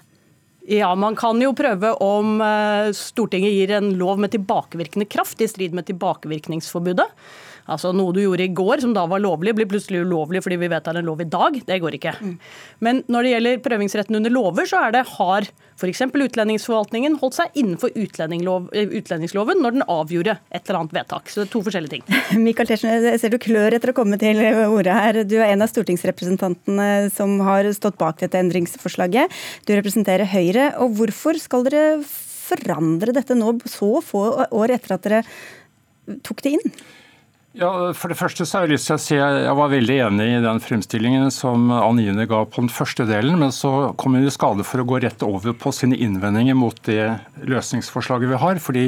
[0.66, 5.46] Ja, Man kan jo prøve om eh, Stortinget gir en lov med tilbakevirkende kraft i
[5.46, 7.07] strid med tilbakevirkningsforbudet.
[7.72, 10.68] Altså Noe du gjorde i går som da var lovlig, blir plutselig ulovlig fordi vi
[10.70, 11.59] er en lov i dag.
[11.66, 12.14] Det går ikke.
[12.20, 12.35] Mm.
[12.87, 16.02] Men når det gjelder prøvingsretten under lover, så er det har f.eks.
[16.09, 21.31] utlendingsforvaltningen holdt seg innenfor eh, utlendingsloven når den avgjorde et eller annet vedtak.
[21.31, 22.07] Så det er to forskjellige ting.
[22.46, 25.20] Michael Tetzschner, jeg ser du klør etter å komme til ordet her.
[25.29, 29.35] Du er en av stortingsrepresentantene som har stått bak dette endringsforslaget.
[29.66, 30.70] Du representerer Høyre.
[30.83, 31.98] og Hvorfor skal dere
[32.46, 35.24] forandre dette nå så få år etter at dere
[36.26, 36.76] tok det inn?
[37.57, 40.27] Ja, For det første så har jeg lyst til å si jeg var veldig enig
[40.29, 44.33] i den fremstillingen som Anine ga på den første delen, men så kom hun i
[44.35, 47.14] skade for å gå rett over på sine innvendinger mot det
[47.49, 48.61] løsningsforslaget vi har.
[48.61, 48.85] fordi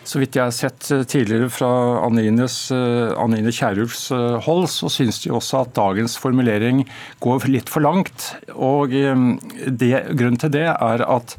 [0.00, 1.68] så vidt jeg har sett tidligere fra
[2.06, 4.06] Anines, Anine Kierulfs
[4.46, 6.86] hold, så syns de også at dagens formulering
[7.20, 8.30] går litt for langt.
[8.56, 9.26] Og eh,
[9.68, 11.36] det, grunnen til det er at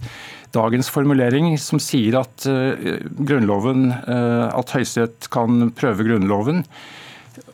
[0.55, 6.63] dagens formulering som sier at uh, uh, at Høyesterett kan prøve Grunnloven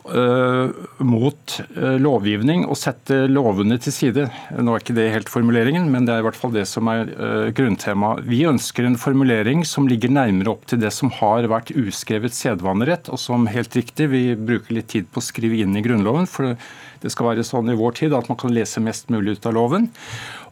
[0.07, 0.71] uh,
[1.03, 4.25] mot lovgivning og sette lovene til side.
[4.57, 7.11] Nå er ikke det helt formuleringen, men det er i hvert fall det som er
[7.57, 8.25] grunntemaet.
[8.27, 13.11] Vi ønsker en formulering som ligger nærmere opp til det som har vært uskrevet sedvanerett,
[13.13, 16.27] og som helt riktig vi bruker litt tid på å skrive inn i Grunnloven.
[16.27, 16.57] for
[17.01, 19.55] det skal være sånn i vår tid at man kan lese mest mulig ut av
[19.57, 19.89] loven.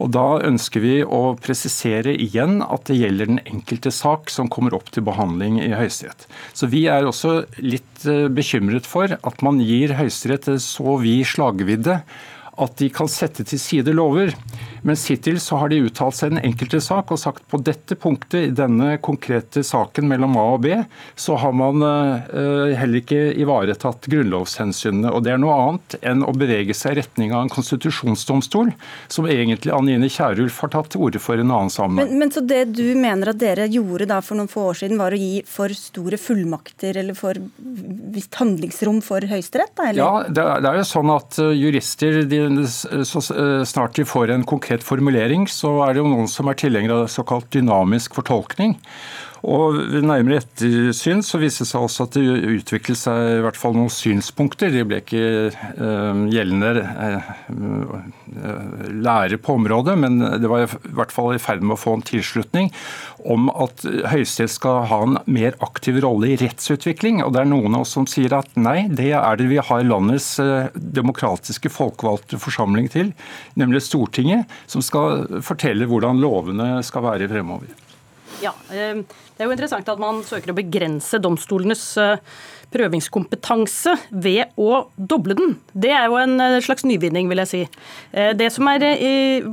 [0.04, 4.76] Og Da ønsker vi å presisere igjen at det gjelder den enkelte sak som kommer
[4.76, 6.28] opp til behandling i Høyesterett.
[6.54, 12.02] Så Vi er også litt eh, bekymret for at man gir Høyesterett så vid slagvidde
[12.62, 14.34] at de kan sette til side lover.
[14.86, 17.98] Mens hittil så har de uttalt seg i den enkelte sak og sagt på dette
[17.98, 20.76] punktet i denne konkrete saken mellom A og B,
[21.18, 25.10] så har man uh, heller ikke ivaretatt grunnlovshensynene.
[25.10, 28.70] Og det er noe annet enn å bevege seg i retning av en konstitusjonsdomstol,
[29.10, 32.14] som egentlig Anine Kierulf har tatt til orde for en annen sammenheng.
[32.14, 35.02] Men, men, så det du mener at dere gjorde da for noen få år siden,
[35.02, 37.42] var å gi for store fullmakter eller for
[38.14, 39.82] visst handlingsrom for Høyesterett?
[39.98, 42.45] Ja, det er, det er jo sånn at uh, jurister de,
[43.06, 43.22] så
[43.66, 47.12] snart de får en konkret formulering, så er det jo noen som er tilhengere av
[47.12, 48.78] såkalt dynamisk fortolkning.
[49.46, 53.60] Og Ved nærmere ettersyn så viste det seg også at det utviklet seg i hvert
[53.60, 54.72] fall noen synspunkter.
[54.74, 55.22] De ble ikke
[55.54, 58.00] uh, gjeldende uh,
[59.06, 62.06] lære på området, men det var i hvert fall i ferd med å få en
[62.06, 62.72] tilslutning
[63.26, 67.22] om at Høyesterett skal ha en mer aktiv rolle i rettsutvikling.
[67.26, 69.86] Og det er noen av oss som sier at nei, det er det vi har
[69.86, 73.14] landets uh, demokratiske folkevalgte forsamling til,
[73.60, 77.85] nemlig Stortinget, som skal fortelle hvordan lovene skal være fremover.
[78.44, 79.04] Ja, eh,
[79.36, 82.22] Det er jo interessant at man søker å begrense domstolenes eh,
[82.72, 85.58] prøvingskompetanse ved å doble den.
[85.72, 87.62] Det er jo en eh, slags nyvinning, vil jeg si.
[88.12, 88.86] Det som er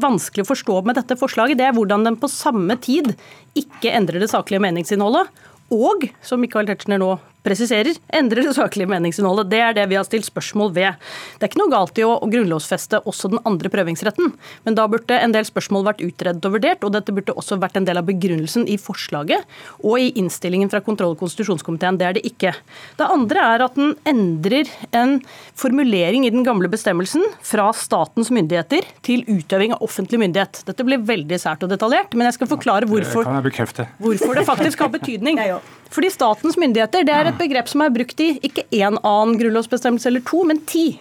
[0.03, 3.15] vanskelig å forstå med dette forslaget, det er hvordan den på samme tid
[3.59, 5.31] ikke endrer det saklige meningsinnholdet,
[5.73, 9.51] og, som Michael Tetzschner nå presiserer, endrer det saklige meningsinnholdet.
[9.51, 10.99] Det er det vi har stilt spørsmål ved.
[11.39, 14.33] Det er ikke noe galt i å, grunnlovfeste også den andre prøvingsretten,
[14.67, 17.81] men da burde en del spørsmål vært utredet og vurdert, og dette burde også vært
[17.81, 19.47] en del av begrunnelsen i forslaget
[19.83, 21.99] og i innstillingen fra kontroll- og konstitusjonskomiteen.
[22.01, 22.55] Det er det ikke.
[22.99, 25.19] Det andre er at den endrer en
[25.59, 30.63] formulering i den gamle bestemmelsen fra statens myndigheter til utøving av offentlig myndighet.
[30.69, 34.93] Dette blir veldig sært og detaljert, men jeg skal forklare hvorfor, hvorfor det faktisk har
[34.93, 35.41] betydning.
[35.93, 40.11] Fordi statens myndigheter det er et begrep som er brukt i ikke én annen grunnlovsbestemmelse
[40.11, 41.01] eller to, men ti.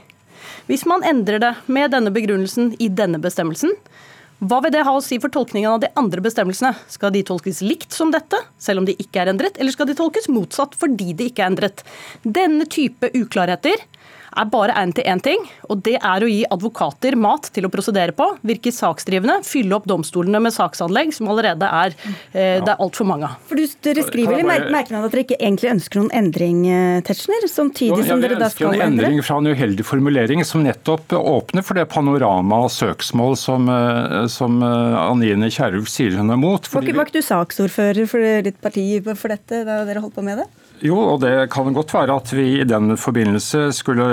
[0.69, 3.73] Hvis man endrer det med denne begrunnelsen i denne bestemmelsen,
[4.41, 6.73] hva vil det ha å si for tolkningen av de andre bestemmelsene?
[6.89, 9.93] Skal de tolkes likt som dette, selv om de ikke er endret, eller skal de
[9.97, 11.83] tolkes motsatt fordi de ikke er endret?
[12.25, 13.83] Denne type uklarheter
[14.31, 17.71] er bare egnet til én ting, og det er å gi advokater mat til å
[17.73, 21.95] prosedere på, virke saksdrivende, fylle opp domstolene med saksanlegg som allerede er
[22.31, 23.39] eh, det er altfor mange av.
[23.49, 28.05] For Dere skriver i merknaden at dere ikke egentlig ønsker noen endring, eh, Tetzschner, samtidig
[28.07, 28.85] som dere da skal endre?
[28.85, 33.69] en endring fra en uheldig formulering som nettopp åpner for det panorama av søksmål som,
[33.71, 36.71] eh, som eh, Anine Kierulf sier hun er mot.
[36.71, 40.49] Var ikke du saksordfører for ditt parti for dette da dere holdt på med det?
[40.81, 44.05] Jo, og det kan godt være at vi i den forbindelse skulle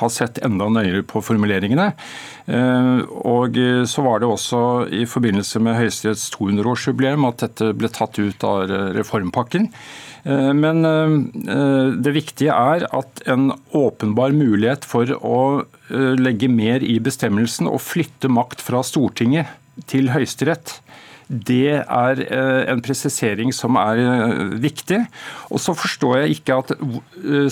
[0.00, 1.92] ha sett enda nøyere på formuleringene.
[2.50, 4.60] Eh, og så var det også
[4.98, 9.70] i forbindelse med Høyesteretts 200-årsjubileum at dette ble tatt ut av reformpakken.
[10.24, 15.40] Eh, men eh, det viktige er at en åpenbar mulighet for å
[15.88, 19.54] legge mer i bestemmelsen og flytte makt fra Stortinget
[19.88, 20.80] til Høyesterett
[21.28, 22.22] Det er
[22.72, 24.00] en presisering som er
[24.60, 25.02] viktig.
[25.52, 26.72] Og så forstår jeg ikke at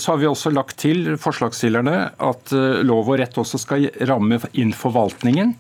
[0.01, 4.73] Så har vi også lagt til forslagsstillerne at lov og rett også skal ramme inn
[4.73, 5.55] forvaltningen.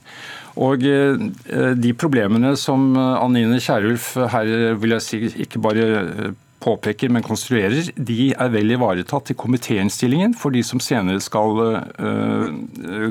[0.57, 4.48] Og de problemene som Anine Kierulf her
[4.81, 10.55] vil jeg si ikke bare påpeker, men konstruerer, de er vel ivaretatt i komitéinnstillingen for
[10.55, 12.47] de som senere skal uh,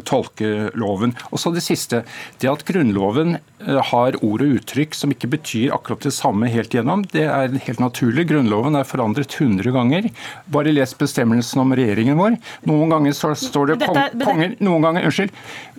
[0.07, 1.13] tolke loven.
[1.31, 2.03] Og så det siste.
[2.41, 6.73] Det at Grunnloven uh, har ord og uttrykk som ikke betyr akkurat det samme helt
[6.73, 8.27] igjennom, det er helt naturlig.
[8.31, 10.09] Grunnloven er forandret 100 ganger.
[10.51, 12.39] Bare les bestemmelsen om regjeringen vår.
[12.69, 15.33] Noen ganger så står det kong, kongen noen ganger, unnskyld,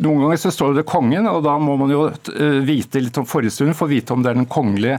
[0.06, 2.06] noen ganger så står det kongen, og da må man jo
[2.66, 4.98] vite litt om forhistorien for å vite om det er den kongelige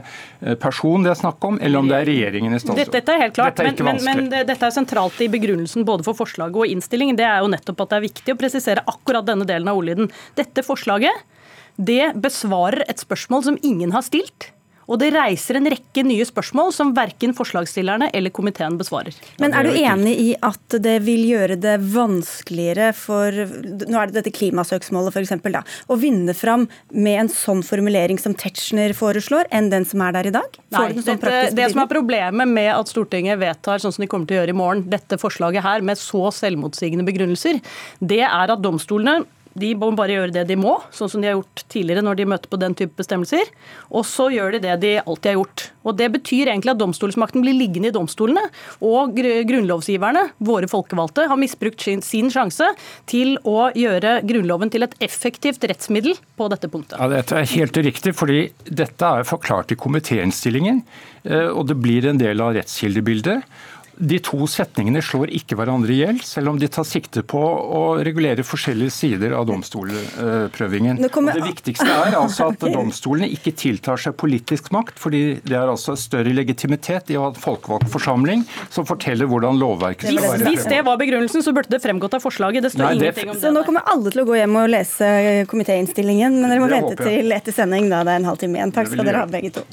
[0.62, 3.38] person det er snakk om, eller om det er regjeringen i dette, dette, er helt
[3.38, 6.74] klart, dette er men, men, men, dette er sentralt i begrunnelsen både for forslaget og
[6.74, 7.18] innstillingen.
[7.18, 10.12] Det er jo nettopp at det er viktig å presisere akkurat denne delen av ordlyden.
[10.38, 11.26] Dette forslaget
[11.78, 14.50] det besvarer et spørsmål som ingen har stilt.
[14.88, 19.16] Og det reiser en rekke nye spørsmål som verken forslagsstillerne eller komiteen besvarer.
[19.42, 23.34] Men er du enig i at det vil gjøre det vanskeligere for
[23.88, 28.20] nå er det dette klimasøksmålet for eksempel, da, å vinne fram med en sånn formulering
[28.20, 30.58] som Tetzschner foreslår, enn den som er der i dag?
[30.74, 34.28] Nei, sånn dette, det som er problemet med at Stortinget vedtar sånn som de kommer
[34.28, 37.60] til å gjøre i morgen, dette forslaget her med så selvmotsigende begrunnelser,
[38.00, 39.26] det er at domstolene
[39.60, 42.28] de må bare gjøre det de må, sånn som de har gjort tidligere når de
[42.32, 43.50] møter på den type bestemmelser.
[43.90, 45.66] Og så gjør de det de alltid har gjort.
[45.88, 48.44] Og Det betyr egentlig at domstolsmakten blir liggende i domstolene.
[48.84, 52.70] Og grunnlovsgiverne, våre folkevalgte, har misbrukt sin, sin sjanse
[53.08, 56.98] til å gjøre Grunnloven til et effektivt rettsmiddel på dette punktet.
[56.98, 60.82] Ja, Dette er helt riktig, fordi dette er forklart i komitéinnstillingen.
[61.24, 63.44] Eh, og det blir en del av rettskildebildet.
[63.98, 67.80] De to setningene slår ikke hverandre i hjel, selv om de tar sikte på å
[68.04, 71.00] regulere forskjellige sider av domstolprøvingen.
[71.02, 71.34] Det, kommer...
[71.34, 75.96] det viktigste er altså at domstolene ikke tiltar seg politisk makt, fordi det er altså
[75.98, 80.46] større legitimitet i å ha en folkevalgt forsamling som forteller hvordan lovverket skal være.
[80.52, 82.68] Hvis det var begrunnelsen, så burde det fremgått av forslaget.
[82.68, 83.42] Det står Nei, ingenting om det.
[83.42, 85.10] Så nå kommer alle til å gå hjem og lese
[85.50, 88.74] komitéinnstillingen, men dere må vente til etter sending, da det er en halvtime igjen.
[88.78, 89.66] Takk skal dere ha, begge to.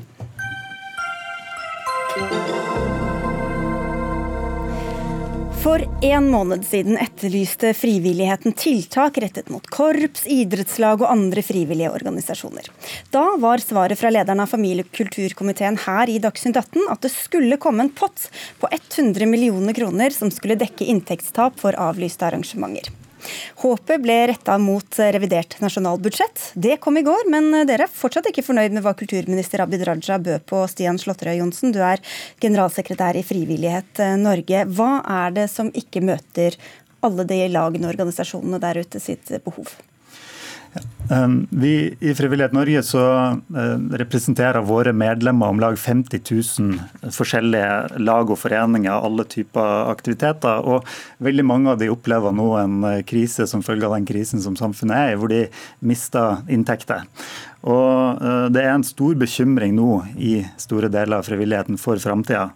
[5.66, 12.68] For en måned siden etterlyste frivilligheten tiltak rettet mot korps, idrettslag og andre frivillige organisasjoner.
[13.10, 17.12] Da var svaret fra lederen av familie- og kulturkomiteen her i Dagsnytt 18 at det
[17.16, 18.28] skulle komme en pott
[18.62, 22.94] på 100 millioner kroner som skulle dekke inntektstap for avlyste arrangementer.
[23.64, 26.52] Håpet ble retta mot revidert nasjonalbudsjett.
[26.54, 30.20] Det kom i går, men dere er fortsatt ikke fornøyd med hva kulturminister Abid Raja
[30.22, 30.62] bød på.
[30.72, 32.04] Stian Slåtterøy Johnsen, du er
[32.44, 34.66] generalsekretær i Frivillighet Norge.
[34.78, 36.58] Hva er det som ikke møter
[37.06, 39.76] alle de lagene og organisasjonene der ute sitt behov?
[41.10, 43.02] Um, vi i Frivillighet Norge så
[43.38, 50.66] uh, representerer våre medlemmer om lag 50 000 forskjellige lag og foreninger, alle typer aktiviteter.
[50.66, 50.88] og
[51.24, 54.58] Veldig mange av de opplever nå en uh, krise som følge av den krisen som
[54.58, 55.44] samfunnet er i, hvor de
[55.86, 57.06] mister inntekter.
[57.62, 62.50] Og uh, Det er en stor bekymring nå i store deler av frivilligheten for framtida.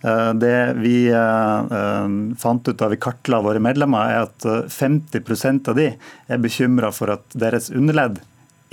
[0.00, 2.08] Eh, det vi eh, eh,
[2.38, 5.90] fant ut da vi kartla våre medlemmer, er at 50% av de
[6.26, 8.22] er bekymra for at deres underledd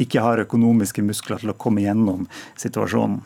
[0.02, 2.28] ikke har økonomiske muskler til å komme gjennom
[2.60, 3.24] situasjonen.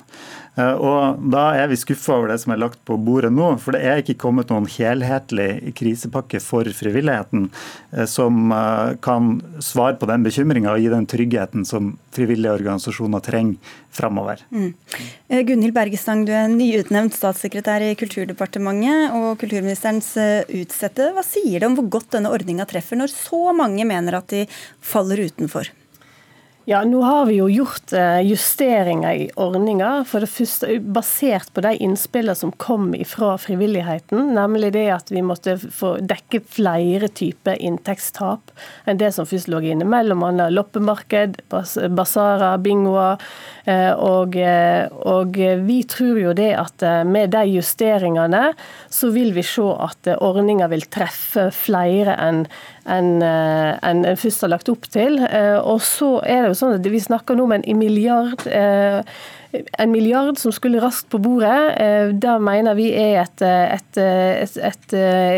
[0.60, 3.54] Eh, og Da er vi skuffa over det som er lagt på bordet nå.
[3.62, 7.48] For det er ikke kommet noen helhetlig krisepakke for frivilligheten
[7.96, 13.24] eh, som eh, kan svare på den bekymringa og gi den tryggheten som frivillige organisasjoner
[13.24, 14.40] trenger framover.
[14.56, 14.72] Mm.
[15.48, 20.14] Gunhild Bergestang, du er nyutnevnt statssekretær i Kulturdepartementet og kulturministerens
[20.48, 21.10] utsette.
[21.16, 24.46] Hva sier det om hvor godt denne ordninga treffer, når så mange mener at de
[24.80, 25.72] faller utenfor?
[26.66, 31.64] Ja, Nå har vi jo gjort eh, justeringer i ordninga, for det første basert på
[31.66, 34.36] de innspillene som kom fra frivilligheten.
[34.36, 38.54] Nemlig det at vi måtte få dekke flere typer inntektstap
[38.86, 39.88] enn det som først lå inne.
[39.90, 43.18] Mellom annet loppemarked, basarer, bingoer.
[43.66, 48.52] Eh, og, eh, og, vi tror jo det at med de justeringene
[48.90, 52.46] så vil vi se at ordninga vil treffe flere enn
[52.90, 55.20] enn en først har lagt opp til.
[55.62, 58.48] Og så er det jo sånn at Vi snakker nå om en milliard.
[59.52, 61.52] Eh, en milliard som skulle raskt på bordet,
[62.22, 64.96] da mener vi er et, et, et, et,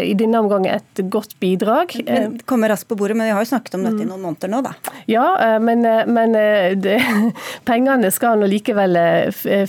[0.09, 1.95] i denne omgang et godt bidrag.
[2.07, 4.51] Men kommer raskt på bordet, men vi har jo snakket om dette i noen måneder
[4.51, 4.73] nå, da.
[5.09, 5.25] Ja,
[5.63, 6.35] men, men
[6.81, 6.97] det,
[7.69, 8.97] pengene skal nå likevel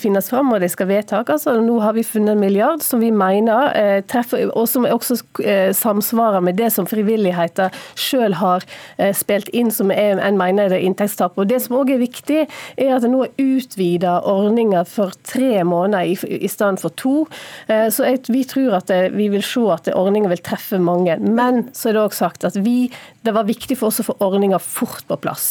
[0.00, 1.46] finnes fram, og de skal vedtakes.
[1.46, 5.20] Altså, nå har vi funnet en milliard som vi mener treffer, og som også
[5.76, 8.66] samsvarer med det som frivilligheten selv har
[9.16, 11.38] spilt inn, som en mener det er inntektstap.
[11.38, 12.40] Og Det som også er viktig,
[12.76, 17.14] er at det nå er utvida ordninger for tre måneder i, i stedet for to.
[17.68, 21.16] Eh, så jeg, vi tror at det, vi vil se at ordninger vil treffe mange.
[21.22, 22.90] Men så er det også sagt at vi,
[23.26, 25.48] det var viktig for oss å få ordninga fort på plass.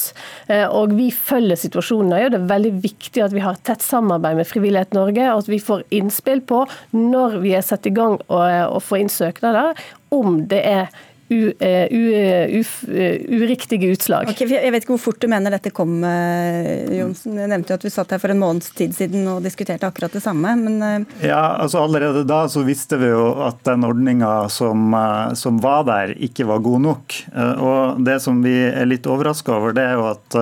[0.47, 2.31] Eh, og vi følger situasjonen nøye.
[2.33, 5.61] Det er veldig viktig at vi har tett samarbeid med Frivillighet Norge, og at vi
[5.63, 6.63] får innspill på
[6.95, 9.77] når vi er satt i gang å få inn søknader,
[10.13, 10.93] om det er
[11.30, 14.30] u, eh, u, eh, u, eh, uriktige utslag.
[14.30, 17.38] Okay, jeg vet ikke hvor fort du mener dette kom, Johnsen.
[17.39, 20.13] Jeg nevnte jo at vi satt her for en måneds tid siden og diskuterte akkurat
[20.13, 20.55] det samme.
[20.59, 21.07] Men...
[21.24, 24.93] Ja, altså Allerede da så visste vi jo at den ordninga som,
[25.39, 27.17] som, var der, ikke var god nok.
[27.63, 30.38] Og Det som vi er litt overraska over, det er jo at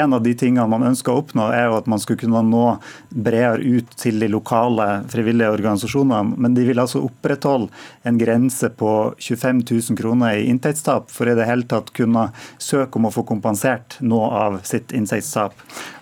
[0.00, 2.64] en av de tingene man ønsker å oppnå, er jo at man skulle kunne nå
[3.10, 6.36] bredere ut til de lokale frivillige organisasjonene.
[6.36, 7.70] Men de vil altså opprettholde
[8.06, 12.30] en grense på 25 000 kroner kroner i inntektstap for i det hele tatt kunne
[12.58, 15.54] søke om å få kompensert noe av sitt inntektstap.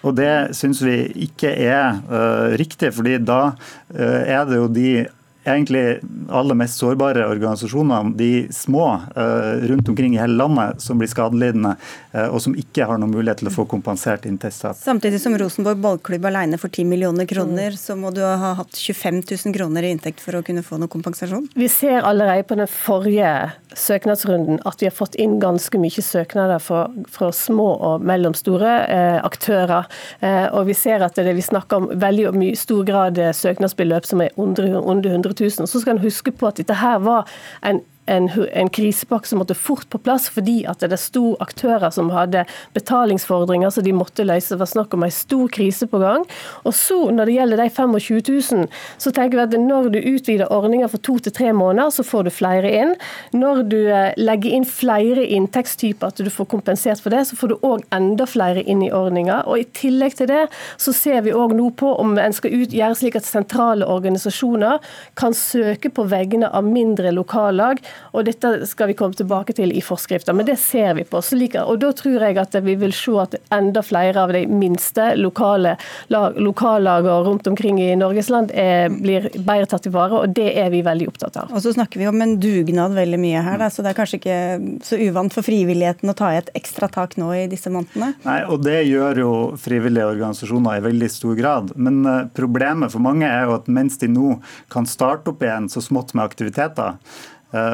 [0.03, 5.07] Og Det syns vi ikke er uh, riktig, fordi da uh, er det jo de
[5.45, 6.01] egentlig
[6.33, 8.87] aller mest sårbare organisasjonene, de små
[9.17, 11.75] uh, rundt omkring i hele landet, som blir skadelidende,
[12.15, 14.79] uh, og som ikke har noen mulighet til å få kompensert inntektstap.
[14.81, 19.23] Samtidig som Rosenborg ballklubb alene får 10 millioner kroner, så må du ha hatt 25
[19.23, 21.49] 000 kroner i inntekt for å kunne få noe kompensasjon?
[21.55, 23.35] Vi ser allerede på den forrige
[23.75, 29.19] søknadsrunden at vi har fått inn ganske mye søknader fra, fra små og mellomstore eh,
[29.25, 29.89] aktører.
[30.21, 34.07] Eh, og vi ser at det vi snakker om veldig mye, stor grad eh, søknadsbeløp
[34.09, 35.51] som er under, under 100 000.
[35.51, 37.29] Så skal en huske på at dette her var
[37.67, 42.11] en en, en krisepakke som måtte fort på plass fordi at det sto aktører som
[42.13, 42.45] hadde
[42.77, 44.53] betalingsfordringer så de måtte løse.
[44.55, 46.27] Det var snakk om en stor krise på gang.
[46.65, 50.53] Og så, når det gjelder de 25 000, så tenker vi at når du utvider
[50.53, 52.95] ordninga for to til tre måneder, så får du flere inn.
[53.33, 57.55] Når du eh, legger inn flere inntektstyper, at du får kompensert for det, så får
[57.55, 59.43] du òg enda flere inn i ordninga.
[59.49, 60.45] Og i tillegg til det,
[60.81, 64.83] så ser vi òg nå på om en skal ut, gjøre slik at sentrale organisasjoner
[65.19, 67.81] kan søke på vegne av mindre lokallag
[68.13, 71.21] og Dette skal vi komme tilbake til i forskrifter, men det ser vi på.
[71.21, 75.77] og Da tror jeg at vi vil se at enda flere av de minste lokale
[76.09, 80.71] lokallagene rundt omkring i Norges land er, blir bedre tatt i vare, og det er
[80.73, 81.53] vi veldig opptatt av.
[81.55, 84.21] Og Så snakker vi om en dugnad veldig mye her, da, så det er kanskje
[84.21, 84.39] ikke
[84.87, 88.15] så uvant for frivilligheten å ta i et ekstra tak nå i disse månedene?
[88.25, 91.75] Nei, og det gjør jo frivillige organisasjoner i veldig stor grad.
[91.77, 94.39] Men eh, problemet for mange er jo at mens de nå
[94.73, 96.99] kan starte opp igjen så smått med aktiviteter,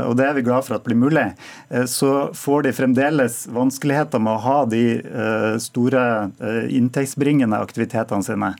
[0.08, 1.26] og det er vi glad for at blir mulig,
[1.70, 6.02] eh, så får de fremdeles vanskeligheter med å ha de eh, store
[6.70, 8.50] inntektsbringende aktivitetene sine.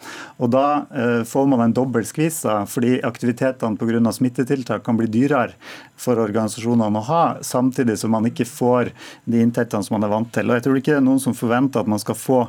[0.41, 0.85] Og da
[1.27, 4.13] får man en dobbel skvis, fordi aktivitetene pga.
[4.15, 5.57] smittetiltak kan bli dyrere
[6.01, 8.93] for organisasjonene å ha, samtidig som man ikke får
[9.31, 10.49] de inntektene som man er vant til.
[10.49, 12.41] Og Jeg tror ikke det er noen som forventer at man skal få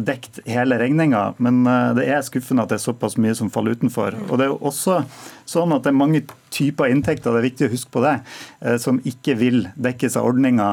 [0.00, 1.62] dekt hele regninga, men
[1.98, 4.16] det er skuffende at det er såpass mye som faller utenfor.
[4.28, 5.02] Og det er jo også
[5.50, 6.22] sånn at det er mange
[6.54, 8.16] typer inntekter, det er viktig å huske på det,
[8.60, 10.70] eh, som ikke vil dekkes av ordninga.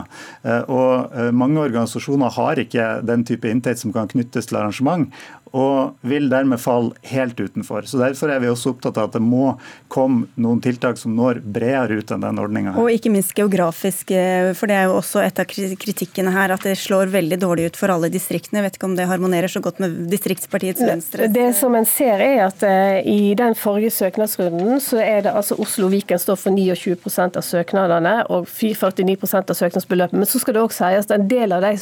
[0.74, 5.12] Og mange organisasjoner har ikke den type inntekt som kan knyttes til arrangement
[5.56, 7.88] og vil dermed falle helt utenfor.
[7.88, 9.56] Så Derfor er vi også opptatt av at det må
[9.94, 12.76] komme noen tiltak som når bredere ut enn den ordninga.
[12.80, 16.66] Og ikke minst geografisk, eh, for det er jo også et av kritikkene her at
[16.68, 18.62] det slår veldig dårlig ut for alle distriktene.
[18.62, 21.30] Jeg vet ikke om det harmonerer så godt med distriktspartiets Venstre.
[21.34, 25.58] Det som en ser er at uh, i den forrige søknadsrunden så er det altså
[25.62, 30.18] Oslo Viken står for 29% av søknadene og 49% av søknadsbeløpet.
[30.18, 31.74] Men så skal det også sies at en del av de,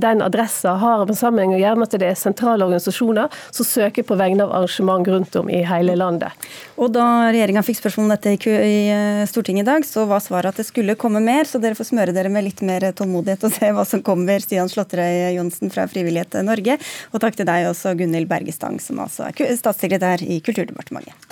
[0.00, 4.06] den adressa har en sammenheng å gjøre med at det er sentrale organisasjoner som søker
[4.06, 6.48] på vegne av arrangement rundt om i hele landet.
[6.80, 9.24] Og Da regjeringa fikk spørsmål om dette i eh,
[9.60, 12.32] I dag, så var svaret at det skulle komme mer, så dere får smøre dere
[12.32, 14.40] med litt mer tålmodighet og se hva som kommer.
[14.40, 16.78] Stian Slåtterøy Johnsen fra Frivillighet Norge.
[17.12, 21.28] Og takk til deg også, Gunhild Bergestang, som altså er statssekretær i Kulturdepartementet.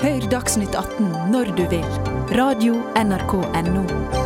[0.00, 1.84] Hør Dagsnytt 18 når du vil.
[2.38, 4.19] Radio NRK Radio.nrk.no.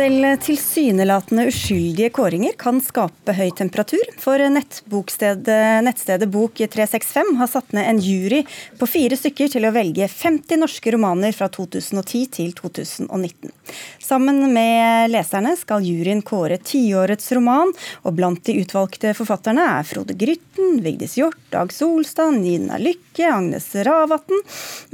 [0.00, 7.98] Selv tilsynelatende uskyldige kåringer kan skape høy temperatur, for nettstedet Bok365 har satt ned en
[8.00, 8.38] jury
[8.80, 13.52] på fire stykker til å velge 50 norske romaner fra 2010 til 2019.
[14.00, 17.68] Sammen med leserne skal juryen kåre tiårets roman,
[18.00, 23.68] og blant de utvalgte forfatterne er Frode Grytten, Vigdis Hjorth, Dag Solstad, Nina Lykke, Agnes
[23.84, 24.40] Ravatn.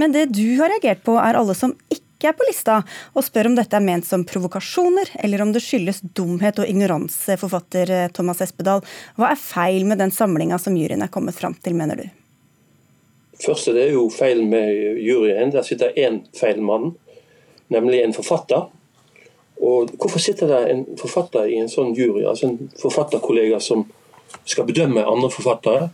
[0.03, 2.77] Men det du har reagert på, er alle som ikke ikke er på lista,
[3.15, 7.37] og spør om dette er ment som provokasjoner, eller om det skyldes dumhet og ignoranse,
[7.39, 8.83] forfatter eh, Thomas Espedal.
[9.17, 12.07] Hva er feil med den samlinga som juryen er kommet fram til, mener du?
[13.45, 15.53] Først det er jo feil med juryen.
[15.53, 16.95] Der sitter én feil mann,
[17.69, 18.73] nemlig en forfatter.
[19.61, 23.87] Og Hvorfor sitter det en forfatter i en sånn jury, altså en forfatterkollega som
[24.45, 25.91] skal bedømme andre forfattere,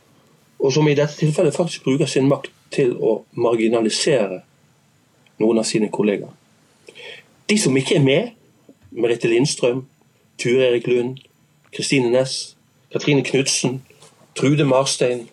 [0.63, 4.43] og som i dette tilfellet faktisk bruker sin makt til å marginalisere
[5.41, 6.33] noen av sine kollegaer.
[7.49, 8.31] De som ikke er med,
[8.93, 9.85] Merete Lindstrøm,
[10.41, 11.19] Ture Erik Lund,
[11.73, 12.57] Kristine Næss,
[12.93, 13.83] Katrine Knutsen,
[14.37, 15.29] Trude Marstein,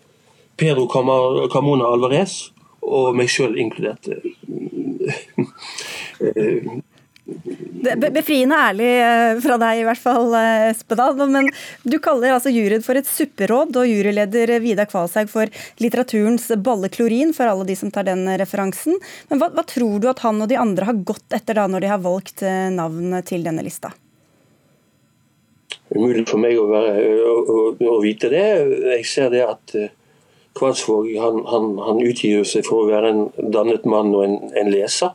[0.57, 4.09] Pedro Carmona Alvarez og meg sjøl inkludert.
[8.11, 11.15] Befriende ærlig eh, fra deg, i hvert fall, eh, Espedal.
[11.31, 11.47] Men
[11.87, 15.51] du kaller altså juryen for et supperåd, og juryleder Vidar Kvalshaug for
[15.83, 18.99] litteraturens balleklorin, for alle de som tar den referansen.
[19.31, 21.85] Men hva, hva, tror du at han og de andre har gått etter da, når
[21.85, 23.91] de har valgt navnet navn til denne lista?
[25.89, 26.93] Umulig for meg å, være,
[27.25, 27.61] å, å,
[27.95, 28.45] å vite det.
[28.95, 29.73] Jeg ser det at
[30.57, 34.71] Kvalsvåg han, han, han, utgir seg for å være en dannet mann og en, en
[34.73, 35.13] leser.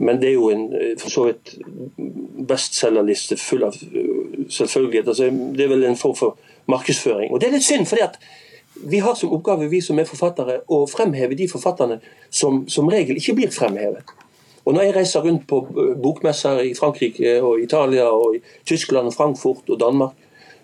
[0.00, 1.54] Men det er jo en eh, for så vidt
[2.48, 5.12] bestselgerliste full av eh, selvfølgeligheter.
[5.12, 6.38] Altså, det er vel en form for
[6.72, 7.28] markedsføring.
[7.30, 8.16] Og det er litt synd, fordi at
[8.90, 11.98] vi har som oppgave, vi som er forfattere, å fremheve de forfatterne
[12.32, 14.14] som som regel ikke blir fremhevet.
[14.64, 19.12] Og Når jeg reiser rundt på eh, bokmesser i Frankrike og Italia og i Tyskland,
[19.12, 20.16] og Frankfurt og Danmark,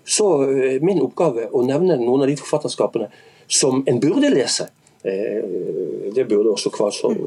[0.07, 3.11] så er min oppgave å nevne noen av de forfatterskapene
[3.49, 4.69] som en burde lese.
[5.03, 7.19] Det burde også Kvasov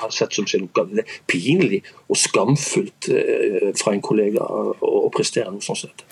[0.00, 0.98] har sett som sin oppgave.
[0.98, 6.06] Det er pinlig og skamfullt eh, fra en kollega å prestere noe sånt.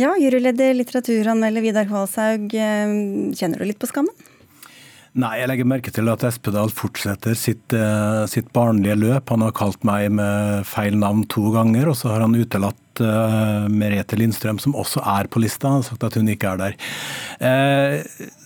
[0.00, 2.98] Ja, juryleder litteraturanmelder Vidar Kvalshaug, eh,
[3.36, 4.30] kjenner du litt på skammen?
[5.12, 9.28] Nei, jeg legger merke til at Espedal fortsetter sitt, uh, sitt, barnlige løp.
[9.28, 12.78] Han har kalt meg med feil navn to ganger, og så har han utelatt
[13.72, 15.68] Merete Lindstrøm, som også er på lista.
[15.68, 16.78] Han har sagt at hun ikke er der.
[17.44, 18.40] Uh,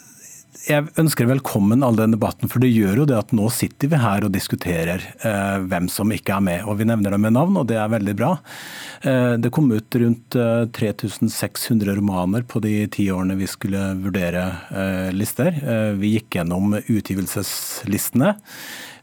[0.66, 4.00] jeg ønsker velkommen all den debatten, for det gjør jo det at nå sitter vi
[4.02, 6.64] her og diskuterer eh, hvem som ikke er med.
[6.66, 8.32] Og vi nevner dem med navn, og det er veldig bra.
[9.06, 14.42] Eh, det kom ut rundt eh, 3600 romaner på de ti årene vi skulle vurdere
[14.74, 15.54] eh, lister.
[15.54, 18.34] Eh, vi gikk gjennom utgivelseslistene.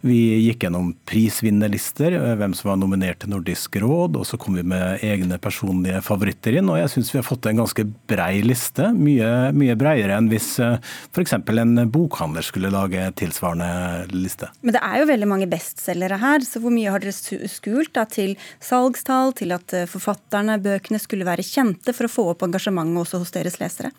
[0.03, 4.57] Vi gikk gjennom prisvinnerlister, eh, hvem som var nominert til Nordisk råd, og så kom
[4.59, 6.67] vi med egne personlige favoritter inn.
[6.67, 8.89] Og jeg syns vi har fått en ganske brei liste.
[8.91, 10.75] Mye, mye breiere enn hvis eh,
[11.15, 11.37] f.eks.
[11.37, 14.49] en bokhandler skulle lage tilsvarende liste.
[14.59, 18.03] Men det er jo veldig mange bestselgere her, så hvor mye har dere skult da,
[18.03, 23.05] til salgstall, til at eh, forfatterne, bøkene skulle være kjente for å få opp engasjementet
[23.05, 23.93] også hos deres lesere?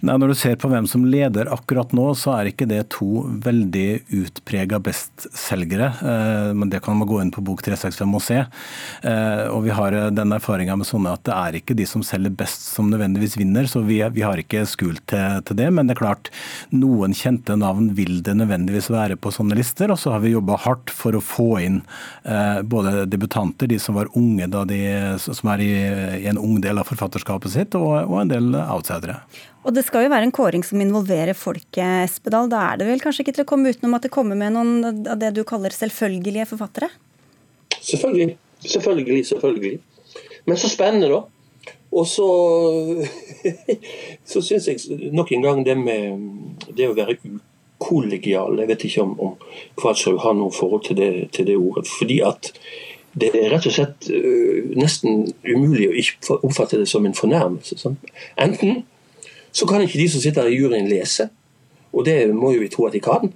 [0.00, 3.26] Nei, Når du ser på hvem som leder akkurat nå, så er ikke det to
[3.44, 3.88] veldig
[4.24, 8.38] utprega bestselgere selgere, eh, men det kan man gå inn på Bok 365 og se.
[9.02, 12.04] Eh, og Vi har eh, den erfaringa med sånne at det er ikke de som
[12.06, 15.68] selger best som nødvendigvis vinner, så vi, vi har ikke skult til, til, det.
[15.74, 16.32] Men det er klart,
[16.74, 19.92] noen kjente navn vil det nødvendigvis være på sånne lister.
[19.92, 21.80] Og så har vi jobba hardt for å få inn
[22.68, 24.80] både debutanter, de som var unge da de,
[25.20, 25.70] som er i,
[26.22, 29.20] i en ung del av forfatterskapet sitt, og, og en del outsidere.
[29.62, 32.48] Og det skal jo være en kåring som involverer folket, Espedal.
[32.50, 35.04] Da er det vel kanskje ikke til å komme utenom at det kommer med noen
[35.06, 36.90] av det du kaller selvfølgelige forfattere?
[37.78, 38.34] Selvfølgelig.
[38.62, 39.78] Selvfølgelig, selvfølgelig.
[40.50, 41.22] Men så spennende, da.
[41.92, 42.26] Og så,
[44.30, 46.22] så syns jeg nok en gang det med
[46.76, 49.34] det å være ukollegial Jeg vet ikke om, om
[49.78, 51.86] Kvadshaug har noe forhold til det, til det, ordet.
[51.98, 52.54] Fordi at
[53.12, 57.92] det er rett og slett uh, nesten umulig å ikke oppfatte det som en fornærmelse.
[58.40, 58.86] Enten
[59.52, 61.28] så kan ikke de som sitter i juryen lese.
[61.92, 63.32] Og det må jo vi tro at de kan.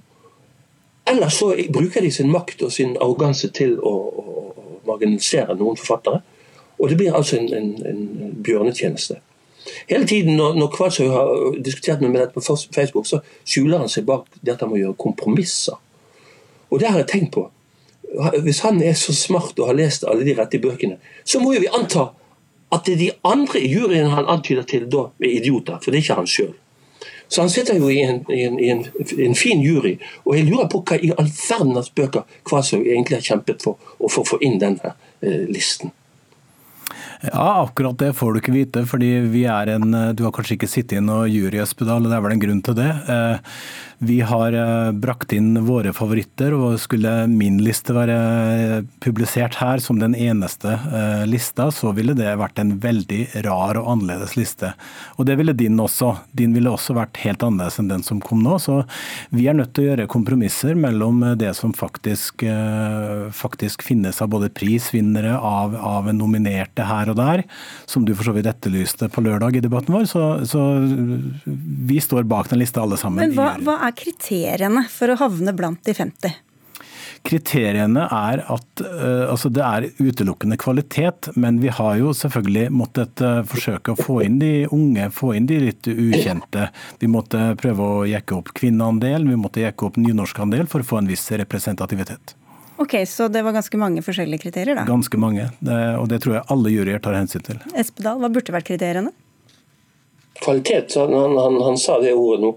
[1.07, 4.33] Eller så bruker de sin makt og sin arroganse til å, å,
[4.87, 6.21] marginalisere noen forfattere.
[6.79, 9.19] Og det blir altså en, en, en bjørnetjeneste.
[9.89, 13.91] Hele tiden når, når Kvadshaug har diskutert med meg dette på Facebook, så skjuler han
[13.91, 15.77] seg bak det at han må gjøre kompromisser.
[16.71, 17.47] Og det har jeg tenkt på.
[18.43, 20.97] Hvis han er så smart og har lest alle de rette bøkene,
[21.27, 22.09] så må jo vi anta
[22.71, 25.99] at det er de andre i juryen han antyder til da er idioter, for det
[25.99, 26.55] er ikke han sjøl.
[27.27, 28.85] Så han sitter jo i en, i, en, i, en,
[29.17, 33.19] i en, fin jury, og jeg lurer på hva i all verdens bøker Kvasov egentlig
[33.19, 35.91] har kjempet for å få inn denne eh, listen.
[37.21, 38.85] Ja, akkurat det får du ikke vite.
[38.85, 42.17] fordi vi er en, Du har kanskje ikke sittet i og jury, Espedal, og det
[42.17, 42.91] er vel en grunn til det.
[43.09, 43.37] Eh,
[43.99, 49.97] vi har eh, brakt inn våre favoritter, og skulle min liste være publisert her som
[49.97, 54.69] den eneste eh, lista, så ville det vært en veldig rar og annerledes liste.
[55.17, 56.11] Og det ville din også.
[56.37, 58.59] Din ville også vært helt annerledes enn den som kom nå.
[58.61, 58.83] Så
[59.33, 64.29] vi er nødt til å gjøre kompromisser mellom det som faktisk, eh, faktisk finnes av
[64.29, 67.43] både prisvinnere, av, av nominerte her og der,
[67.89, 70.09] som du for så vidt etterlyste på lørdag i debatten vår.
[70.09, 70.63] Så, så
[71.45, 73.23] vi står bak den lista alle sammen.
[73.23, 76.43] Men hva, hva er kriteriene for å havne blant de 50?
[77.27, 83.23] Kriteriene er at uh, altså det er utelukkende kvalitet, men vi har jo selvfølgelig måttet
[83.25, 86.69] uh, forsøke å få inn de unge, få inn de litt ukjente.
[87.01, 91.01] Vi måtte prøve å jekke opp kvinneandel, vi måtte jekke opp nynorskandel for å få
[91.01, 92.37] en viss representativitet.
[92.77, 94.85] Ok, Så det var ganske mange forskjellige kriterier, da?
[94.85, 97.57] Ganske mange, det, og det tror jeg alle juryer tar hensyn til.
[97.73, 99.13] Espedal, hva burde vært kriteriene?
[100.37, 102.51] Kvalitet, han, han, han sa det ordet nå.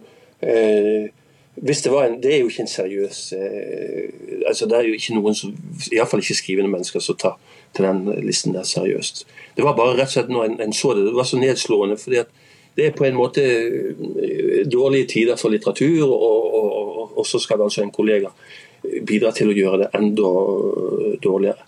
[0.45, 1.09] Eh,
[1.61, 4.95] hvis det, var en, det er jo ikke en seriøs eh, altså Det er jo
[4.97, 5.51] ikke noen som
[5.93, 7.35] Iallfall ikke skrivende mennesker som tar
[7.77, 9.27] til den listen der seriøst.
[9.57, 11.99] Det var bare rett og slett når en, en så det, det var så nedslående.
[12.01, 12.33] fordi at
[12.77, 17.41] det er på en måte eh, dårlige tider for litteratur, og, og, og, og så
[17.43, 18.31] skal altså en kollega
[19.07, 20.31] bidra til å gjøre det enda
[21.23, 21.67] dårligere.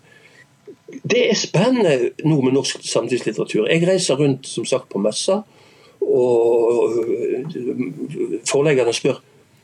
[1.03, 3.69] Det er spennende noe med norsk samtidslitteratur.
[3.71, 5.43] Jeg reiser rundt som sagt på messer,
[6.03, 6.99] og
[8.49, 9.21] forleggerne spør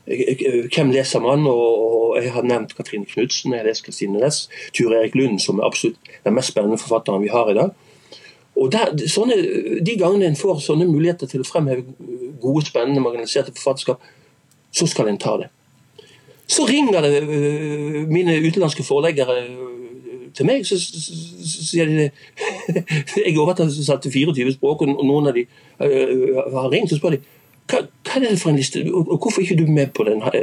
[0.09, 1.45] hvem leser man?
[1.47, 5.67] Og jeg har nevnt Katrine Knutsen, jeg leser Kristine Næss, Ture Erik Lund, som er
[5.67, 7.75] absolutt den mest spennende forfatteren vi har i dag.
[8.59, 9.37] Og der, sånne,
[9.85, 11.85] De gangene en får sånne muligheter til å fremheve
[12.41, 14.01] gode, spennende, marginaliserte forfatterskap,
[14.71, 15.51] så skal en ta det.
[16.49, 21.97] Så ringer det øh, mine utenlandske forleggere øh, til meg, så sier de
[23.25, 27.17] Jeg er oversatt til 24 språk, og noen av de øh, har ringt, så spør
[27.17, 27.21] de
[27.69, 30.23] hva, hva, er det for en liste, og hvorfor er ikke du med på den?
[30.25, 30.33] Har,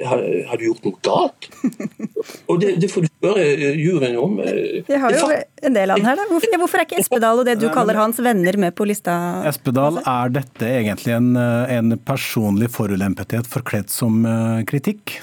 [0.47, 1.49] har, du gjort noe galt?
[2.51, 4.37] Og det, det får du spørre eh, juryen om.
[4.39, 5.29] Vi eh, har jo
[5.67, 6.27] en del av den her, da.
[6.31, 9.17] Hvorfor, hvorfor, er ikke Espedal og det du kaller hans venner med på lista?
[9.51, 14.23] Espedal, er dette egentlig en, eh, en personlig forulempethet forkledd som
[14.71, 15.19] kritikk?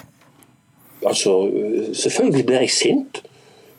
[1.06, 1.36] Altså,
[1.94, 3.22] selvfølgelig blir jeg sint.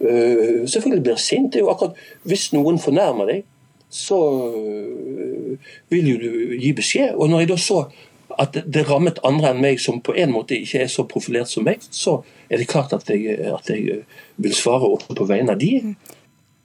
[0.00, 1.52] Selvfølgelig blir jeg sint.
[1.52, 3.44] Det er jo akkurat Hvis noen fornærmer deg,
[3.94, 4.18] så
[5.88, 7.14] vil jo du gi beskjed.
[7.14, 7.84] Og når jeg da så
[8.38, 11.66] at det rammet andre enn meg som på en måte ikke er så profilert som
[11.66, 12.18] meg, så
[12.50, 14.00] er det klart at jeg, at jeg
[14.42, 15.94] vil svare opp på vegne av de.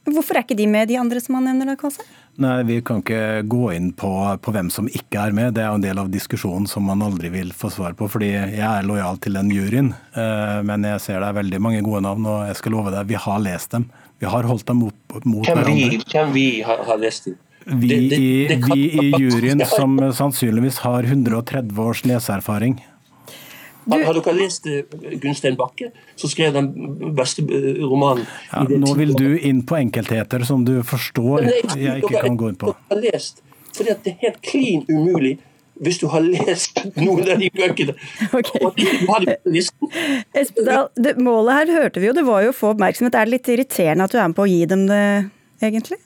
[0.08, 1.74] Hvorfor er ikke de med, de andre som han nevner?
[1.74, 2.06] da, Kåse?
[2.40, 5.54] Nei, Vi kan ikke gå inn på, på, hvem som ikke er med.
[5.58, 8.08] Det er jo en del av diskusjonen som man aldri vil få svar på.
[8.08, 9.92] fordi jeg er lojal til den juryen.
[10.16, 13.12] Eh, men jeg ser det er veldig mange gode navn, og jeg skal love deg,
[13.12, 13.90] vi har lest dem.
[14.20, 15.76] Vi har holdt dem opp mot hvem hverandre.
[15.76, 17.38] Vi, hvem vi har, har lest dem?
[17.70, 18.20] Vi, det, det,
[18.50, 22.80] det i, vi i juryen som sannsynligvis har 130 års leseerfaring.
[23.90, 23.96] Du...
[24.06, 24.84] Har, dere lest eh,
[25.22, 26.70] Gunstein Bakke, som skrev den
[27.18, 28.28] beste eh, romanen?
[28.52, 32.52] Ja, nå vil du inn på enkeltheter som du forstår Nei, jeg ikke kan gå
[32.54, 32.74] inn på.
[32.92, 33.42] Har lest,
[33.74, 35.40] fordi det er helt klin umulig
[35.80, 37.96] hvis du har lest noen av de bøkene.
[38.36, 39.36] Okay.
[40.38, 40.90] Espedal,
[41.24, 43.16] målet her hørte vi jo, det var jo å få oppmerksomhet.
[43.16, 45.04] Er det litt irriterende at du er med på å gi dem det,
[45.64, 46.02] egentlig?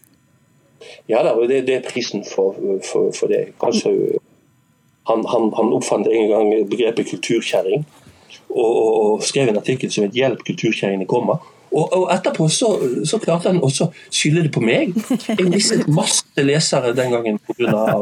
[1.10, 2.56] Ja da, det, det er prisen for,
[2.86, 3.48] for, for det.
[3.66, 3.92] Altså,
[5.10, 7.86] han, han, han, oppfant en gang begrepet kulturkjerring,
[8.50, 11.42] og, og, og, skrev en artikkel som het 'Hjelp, kulturkjerringene kommer'.
[11.74, 12.70] Og, og etterpå så,
[13.08, 14.94] så, klarte han også å skylde det på meg.
[15.26, 18.02] Jeg mistet masse lesere den gangen pga.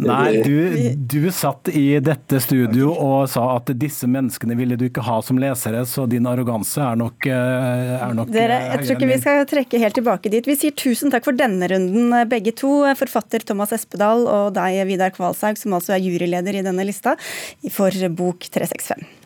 [0.00, 0.56] Nei, du,
[0.96, 5.40] du satt i dette studio og sa at disse menneskene ville du ikke ha som
[5.42, 9.46] lesere, så din arroganse er nok, eh, er nok Dere, Jeg tror ikke vi skal
[9.50, 10.48] trekke helt tilbake dit.
[10.48, 12.80] Vi sier tusen takk for denne runden, begge to.
[12.98, 17.18] Forfatter Thomas Espedal og deg, Vidar Kvalshaug, som altså er juryleder i denne lista,
[17.72, 19.21] for bok 365.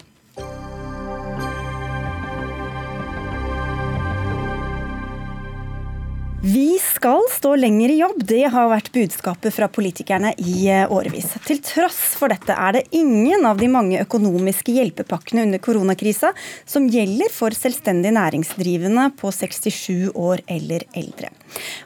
[6.42, 11.30] Vi skal stå lenger i jobb, det har vært budskapet fra politikerne i eh, årevis.
[11.48, 16.34] Til tross for dette er det ingen av de mange økonomiske hjelpepakkene under koronakrisa
[16.68, 21.32] som gjelder for selvstendig næringsdrivende på 67 år eller eldre.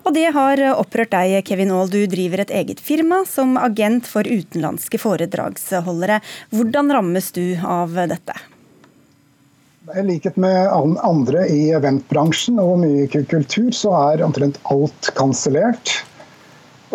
[0.03, 1.93] Og det har opprørt deg, Kevin Aall.
[1.93, 6.19] Du driver et eget firma som agent for utenlandske foredragsholdere.
[6.51, 8.35] Hvordan rammes du av dette?
[9.97, 10.69] I likhet med
[11.03, 15.93] andre i eventbransjen og mye kultur, så er omtrent alt kansellert.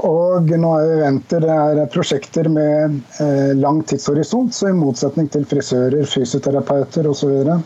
[0.04, 5.48] Og nå er eventer det er prosjekter med eh, lang tidshorisont, så i motsetning til
[5.48, 7.58] frisører, fysioterapeuter osv., så, videre,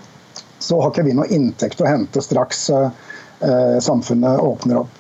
[0.60, 4.96] så har ikke vi noe inntekt å hente straks eh, samfunnet åpner opp.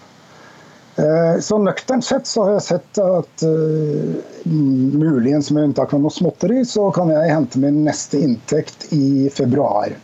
[1.39, 6.57] Så nøkternt sett så har jeg sett at uh, muligens med unntak av noe småtteri,
[6.67, 9.95] så kan jeg hente min neste inntekt i februar.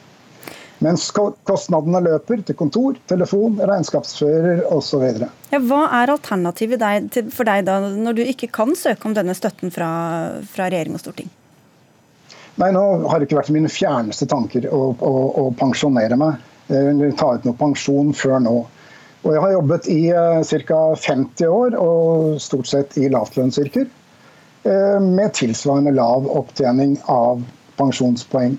[0.85, 5.05] Mens kostnadene løper til kontor, telefon, regnskapsfører osv.
[5.49, 6.83] Ja, hva er alternativet
[7.33, 9.89] for deg da, når du ikke kan søke om denne støtten fra,
[10.51, 11.31] fra regjering og storting?
[12.61, 16.37] Nei, Nå har det ikke vært mine fjerneste tanker å, å, å pensjonere meg
[16.73, 18.55] eller ta ut noe pensjon før nå.
[19.25, 20.79] Og jeg har jobbet i uh, ca.
[21.01, 23.89] 50 år, og stort sett i lavtlønnsyrker.
[24.65, 27.43] Uh, med tilsvarende lav opptjening av
[27.77, 28.57] pensjonspoeng.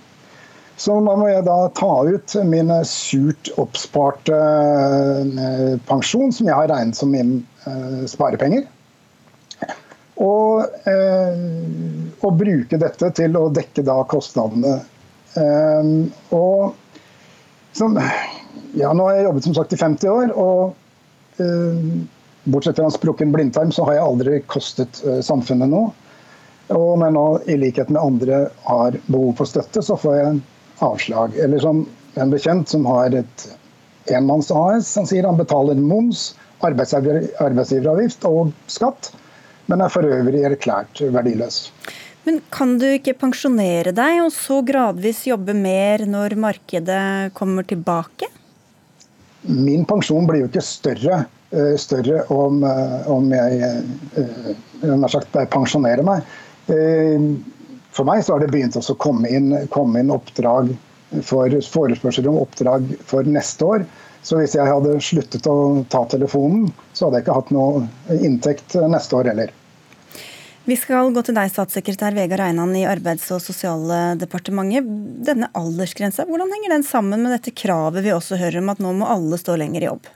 [0.77, 6.69] Så da må jeg da ta ut min surt oppsparte uh, pensjon, som jeg har
[6.73, 7.39] regnet som min
[8.07, 8.67] sparepenger.
[10.23, 10.63] Og,
[12.23, 14.77] og, bruke dette til å dekke da kostnadene.
[16.31, 16.77] og
[17.77, 17.99] som,
[18.79, 21.43] ja, nå har jeg jobbet som sagt i 50 år, og
[22.47, 25.91] bortsett fra en sprukken blindtarm, så har jeg aldri kostet samfunnet noe.
[26.73, 30.41] Og når jeg nå, i likhet med andre, har behov for støtte, så får jeg
[30.79, 31.37] avslag.
[31.37, 33.47] Eller som en bekjent som har et
[34.13, 36.31] enmanns-AS, han sier han betaler moms,
[36.65, 39.13] arbeidsgiveravgift og skatt,
[39.67, 41.67] men er for øvrig erklært verdiløs.
[42.27, 48.27] Men kan du ikke pensjonere deg og så gradvis jobbe mer når markedet kommer tilbake?
[49.47, 51.21] Min pensjon blir jo ikke større,
[51.55, 53.85] eh, større om, eh, om jeg,
[54.17, 54.49] eh,
[54.83, 56.27] jeg sagt, pensjonerer meg.
[57.97, 60.75] For meg så har det begynt å komme inn, komme inn oppdrag
[61.25, 63.87] for forespørsel om oppdrag for neste år.
[64.27, 68.75] Så hvis jeg hadde sluttet å ta telefonen, så hadde jeg ikke hatt noe inntekt
[68.91, 69.55] neste år heller.
[70.67, 74.89] Vi skal gå til deg, statssekretær Vegard Einan i Arbeids- og sosialdepartementet.
[75.29, 78.91] Denne aldersgrensa, hvordan henger den sammen med dette kravet vi også hører om at nå
[78.99, 80.11] må alle stå lenger i jobb?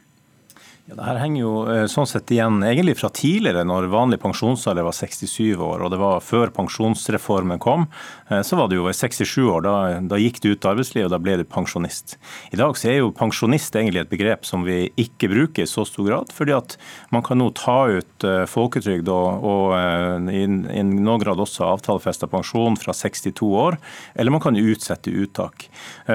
[0.91, 4.83] Ja, det her henger jo eh, sånn sett igjen egentlig fra tidligere, når vanlig pensjonsalder
[4.83, 5.85] var 67 år.
[5.85, 7.85] og Det var før pensjonsreformen kom.
[8.27, 9.63] Eh, så var det jo ved 67 år.
[9.63, 9.75] Da,
[10.11, 12.17] da gikk du ut av arbeidslivet, og da ble du pensjonist.
[12.51, 15.85] I dag så er jo pensjonist egentlig et begrep som vi ikke bruker i så
[15.87, 16.35] stor grad.
[16.35, 16.75] fordi at
[17.15, 22.27] man kan nå ta ut uh, folketrygd og, og i, i, noen grad også avtalefesta
[22.31, 23.79] pensjon fra 62 år,
[24.19, 25.69] eller man kan utsette uttak.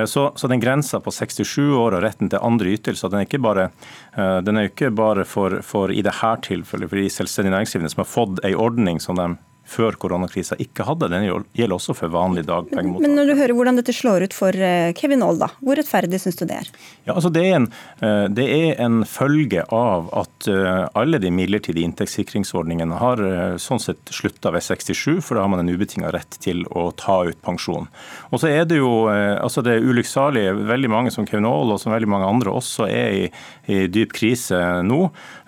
[0.10, 3.44] Så, så den grensa på 67 år og retten til andre ytelser, den er ikke
[3.46, 3.70] bare
[4.16, 8.04] den er jo ikke bare for, for i dette tilfellet for de selvstendig næringsdrivende som
[8.04, 9.34] har fått en ordning som de
[9.66, 11.10] før koronakrisa ikke hadde.
[11.12, 13.02] Den gjelder også for vanlige dagpengemottakere.
[13.08, 16.20] Men når du hører hvordan dette slår ut for eh, Kevin Aall, da, hvor rettferdig
[16.22, 16.70] syns du det er?
[17.08, 17.68] Ja, altså det, er en,
[18.06, 23.24] eh, det er en følge av at eh, alle de midlertidige inntektssikringsordningene har
[23.62, 27.24] sånn sett slutta ved 67, for da har man en ubetinga rett til å ta
[27.26, 27.90] ut pensjon.
[28.30, 30.46] Og så er det jo altså det er ulykksalig.
[30.70, 33.26] Veldig mange som Kevin Aall og som veldig mange andre også er i,
[33.72, 35.00] i dyp krise nå.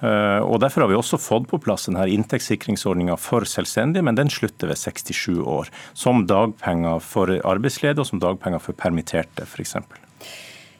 [0.01, 4.71] Og Derfor har vi også fått på plass denne inntektssikringsordninga for selvstendige men den slutter
[4.71, 5.71] ved 67 år.
[5.93, 9.77] Som dagpenger for arbeidsledige og som dagpenger for permitterte, f.eks.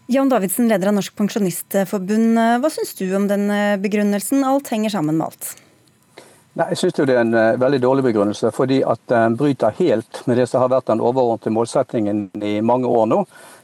[0.07, 2.39] Jan Davidsen, leder av Norsk Pensjonistforbund.
[2.63, 3.49] Hva syns du om den
[3.83, 4.45] begrunnelsen?
[4.47, 5.55] Alt henger sammen med alt.
[6.57, 10.23] Nei, jeg synes det er en uh, veldig dårlig begrunnelse, fordi at den bryter helt
[10.25, 13.19] med det som har vært den overordnede målsettingen i mange år nå,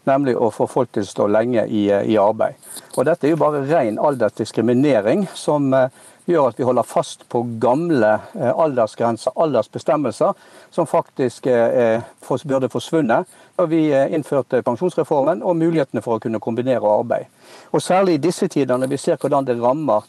[0.10, 2.60] nemlig å få folk til å stå lenge i, uh, i arbeid.
[2.98, 5.88] Og Dette er jo bare ren aldersdiskriminering, som uh,
[6.26, 10.34] gjør at vi holder fast på gamle eh, aldersgrenser, aldersbestemmelser,
[10.72, 12.02] som faktisk eh,
[12.46, 13.28] burde forsvunnet
[13.58, 17.28] da vi eh, innførte pensjonsreformen og mulighetene for å kunne kombinere arbeid.
[17.72, 20.08] Og Særlig i disse tider, når vi ser hvordan det rammer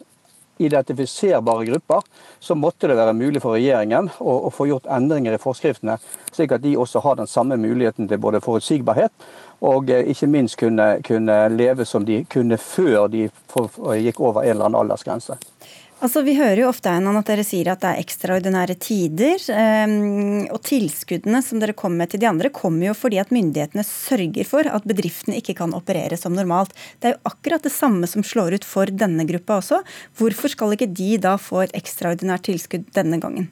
[0.58, 2.02] identifiserbare grupper,
[2.40, 5.96] så måtte det være mulig for regjeringen å, å, få gjort endringer i forskriftene,
[6.32, 9.12] slik at de også har den samme muligheten til både forutsigbarhet
[9.64, 14.56] og ikke minst kunne, kunne leve som de kunne før de for, gikk over en
[14.56, 15.38] eller annen aldersgrense.
[16.04, 19.40] Altså, Vi hører jo ofte Einan, at dere sier at det er ekstraordinære tider.
[19.88, 23.86] Um, og tilskuddene som dere kommer med til de andre, kommer jo fordi at myndighetene
[23.88, 26.76] sørger for at bedriftene ikke kan operere som normalt.
[27.00, 29.80] Det er jo akkurat det samme som slår ut for denne gruppa også.
[30.20, 33.48] Hvorfor skal ikke de da få et ekstraordinært tilskudd denne gangen?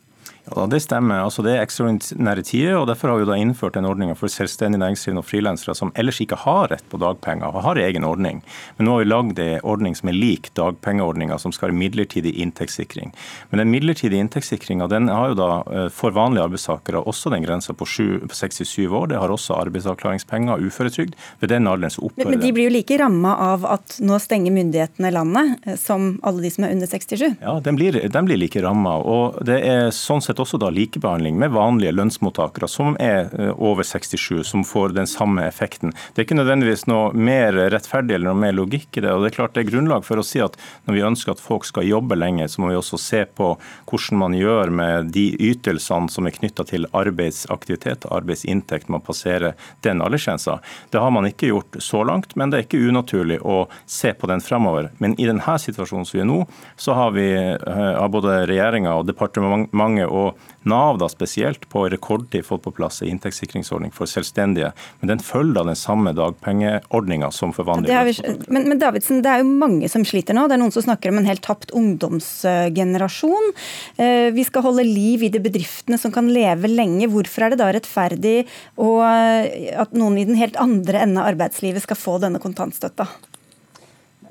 [0.50, 1.22] Ja, Det stemmer.
[1.22, 2.74] Altså, det er ekstraordinære tider.
[2.76, 6.20] og Derfor har vi da innført en ordning for selvstendig næringsdrivende og frilansere som ellers
[6.20, 8.42] ikke har rett på dagpenger og har egen ordning.
[8.76, 12.34] Men nå har vi lagd en ordning som er lik dagpengeordninga, som skal være midlertidig
[12.42, 13.14] inntektssikring.
[13.50, 17.86] Men den midlertidige inntektssikringa har jo da eh, for vanlige arbeidstakere også den grensa på
[17.86, 19.12] 67 år.
[19.12, 21.14] Det har også arbeidsavklaringspenger og uføretrygd.
[21.40, 22.34] Ved den alderen så opphører.
[22.34, 26.42] Men de blir jo like ramma av at nå stenger myndighetene landet, eh, som alle
[26.42, 27.38] de som er under 67?
[27.38, 28.98] Ja, de blir, blir like ramma.
[28.98, 33.86] Og det er sånn sett også da likebehandling med vanlige lønnsmottakere som er eh, over
[33.86, 35.94] 67, som får den samme effekten.
[36.12, 39.12] Det er ikke nødvendigvis noe mer rettferdig eller noe mer logikk i det.
[39.12, 41.42] og Det er klart det er grunnlag for å si at når vi ønsker at
[41.42, 43.54] folk skal jobbe lenge, så må vi også se på
[43.90, 50.02] hvordan man gjør med de ytelsene som er knytta til arbeidsaktivitet arbeidsinntekt, man passerer den
[50.02, 50.58] aldersgrensa.
[50.90, 54.28] Det har man ikke gjort så langt, men det er ikke unaturlig å se på
[54.30, 54.90] den fremover.
[55.02, 56.40] Men i denne situasjonen som vi er nå,
[56.76, 60.21] så har vi har både regjeringa og departementet og
[60.68, 64.70] Nav da spesielt på rekordtid fått på plass en inntektssikringsordning for selvstendige.
[65.00, 68.14] Men den følger den samme dagpengeordninga som for vanlige vi,
[68.48, 70.46] men, men Davidsen, det er jo mange som sliter nå.
[70.48, 73.50] Det er noen som snakker om en helt tapt ungdomsgenerasjon.
[73.96, 77.10] Eh, vi skal holde liv i de bedriftene som kan leve lenge.
[77.12, 78.36] Hvorfor er det da rettferdig
[78.78, 83.08] at noen i den helt andre enden av arbeidslivet skal få denne kontantstøtta?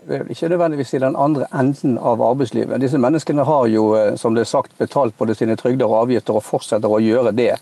[0.09, 2.81] Ikke nødvendigvis i den andre enden av arbeidslivet.
[2.81, 6.33] Disse menneskene har jo, eh, som det er sagt, betalt både sine trygder og avgifter
[6.33, 7.55] og fortsetter å gjøre det.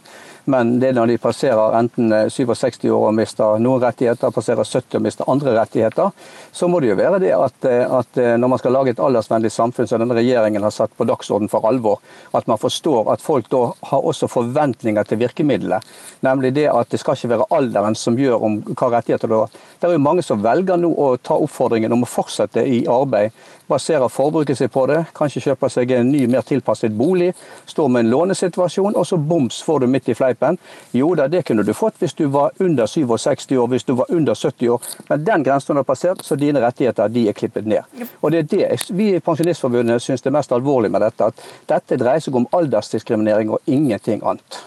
[0.50, 4.66] Men det er når de passerer enten 67 eh, år og mister noen rettigheter, passerer
[4.66, 6.12] 70 og mister andre rettigheter,
[6.52, 9.52] så må det jo være det at, eh, at når man skal lage et aldersvennlig
[9.54, 12.02] samfunn, som denne regjeringen har satt på dagsorden for alvor,
[12.36, 15.86] at man forstår at folk da har også forventninger til virkemidlet.
[16.26, 19.54] Nemlig det at det skal ikke være alderen som gjør om hva rettigheter du har.
[19.80, 23.32] Det er jo mange som velger nå å ta oppfordringen om å fortsette i arbeid
[23.70, 27.32] baserer forbruket sitt på det, kanskje kjøper seg en ny, mer tilpasset bolig,
[27.70, 30.57] står med en lånesituasjon, og så boms får du midt i fleipen.
[30.95, 34.09] Jo da, det kunne du fått hvis du var under 67 år, hvis du var
[34.09, 38.07] under 70 år, men den grensen har passert, så dine rettigheter de er klippet ned.
[38.22, 42.01] Og det er det vi i Pensjonistforbundet syns er mest alvorlig med dette, at dette
[42.01, 44.61] dreier seg om aldersdiskriminering og ingenting annet.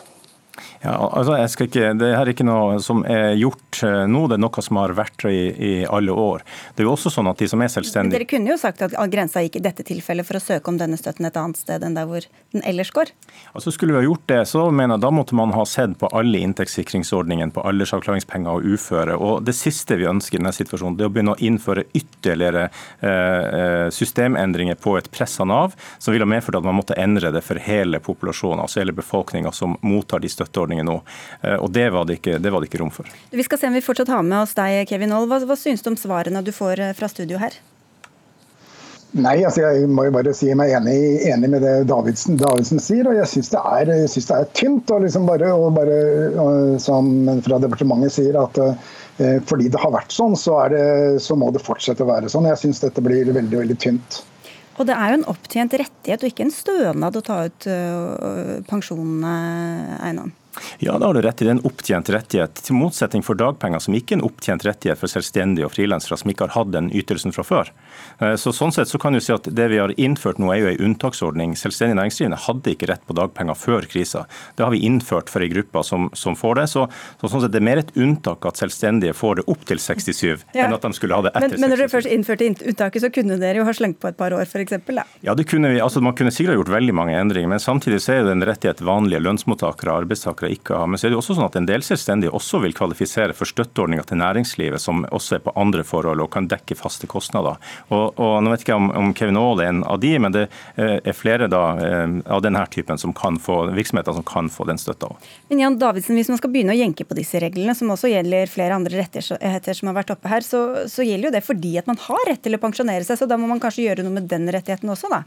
[0.82, 4.38] Ja, altså jeg skal ikke, Det er ikke noe som er gjort eh, nå, det
[4.38, 6.42] er noe som har vært i, i alle år.
[6.74, 8.18] Det er jo også sånn at de som er selvstendige...
[8.18, 10.98] Dere kunne jo sagt at grensa gikk i dette tilfellet for å søke om denne
[10.98, 13.12] støtten et annet sted enn der hvor den ellers går?
[13.52, 16.10] Altså Skulle vi ha gjort det, så mener jeg da måtte man ha sett på
[16.16, 19.16] alle inntektssikringsordningene på aldersavklaringspenger og uføre.
[19.18, 22.66] Og Det siste vi ønsker i denne situasjonen, det er å begynne å innføre ytterligere
[22.66, 27.44] eh, systemendringer på et pressa Nav, som ville ha medført at man måtte endre det
[27.46, 31.00] for hele populasjonen, altså hele befolkninga som mottar de støtteordningene ordningen nå.
[31.40, 33.08] Eh, og det var det, ikke, det var det ikke rom for.
[33.30, 35.28] Vi skal se om vi fortsatt har med oss deg, Kevin Aall.
[35.30, 37.56] Hva, hva syns du om svarene du får eh, fra studio her?
[39.12, 40.96] Nei, altså jeg må jo bare si meg enig,
[41.28, 43.04] enig med det Davidsen, Davidsen sier.
[43.10, 43.60] og Jeg syns det,
[43.92, 44.88] det, er tynt.
[44.88, 50.16] og liksom bare, og bare Som fra departementet sier, at eh, fordi det har vært
[50.16, 52.48] sånn, så, det, så må det fortsette å være sånn.
[52.48, 54.22] Jeg syns dette blir veldig, veldig tynt.
[54.80, 58.62] Og det er jo en opptjent rettighet og ikke en stønad å ta ut uh,
[58.70, 59.20] pensjon,
[60.00, 60.32] Einan?
[60.78, 61.46] Ja, da har du rett i.
[61.46, 65.10] Det en opptjent rettighet, til motsetning for dagpenger, som ikke er en opptjent rettighet for
[65.10, 67.72] selvstendige og frilansere som ikke har hatt den ytelsen fra før.
[68.20, 70.62] Eh, så sånn sett så kan du si at Det vi har innført nå, er
[70.62, 71.54] jo en unntaksordning.
[71.58, 74.24] Selvstendig næringsdrivende hadde ikke rett på dagpenger før krisa.
[74.56, 76.66] Det har vi innført for ei gruppe som, som, får det.
[76.72, 76.86] Så,
[77.20, 80.44] så, sånn sett det er mer et unntak at selvstendige får det opp til 67,
[80.54, 80.66] ja.
[80.66, 83.12] enn at de skulle ha det etter men, men når dere først innførte unntaket, så
[83.14, 84.78] kunne dere jo ha slengt på et par år, f.eks.?
[85.24, 85.80] Ja, det kunne vi.
[85.82, 88.82] Altså, man kunne sikkert gjort veldig mange endringer, men samtidig så er det en rettighet
[88.86, 90.90] vanlige lønnsmottakere og arbeidstakere ikke har.
[90.90, 93.48] Men så er det jo også sånn at en del selvstendige også vil kvalifisere for
[93.48, 97.60] støtteordninger til næringslivet, som også er på andre forhold og kan dekke faste kostnader.
[97.88, 100.44] Og, og nå vet ikke om, om Kevin Aall er en av de, men det
[100.76, 104.66] eh, er flere da, eh, av denne typen som kan få, virksomheter som kan få
[104.68, 105.10] den støtta.
[105.50, 108.50] Men Jan Davidsen, Hvis man skal begynne å jenke på disse reglene, som også gjelder
[108.50, 111.90] flere andre rettigheter som har vært oppe her, så, så gjelder jo det fordi at
[111.90, 113.20] man har rett til å pensjonere seg.
[113.20, 115.24] Så da må man kanskje gjøre noe med den rettigheten også, da?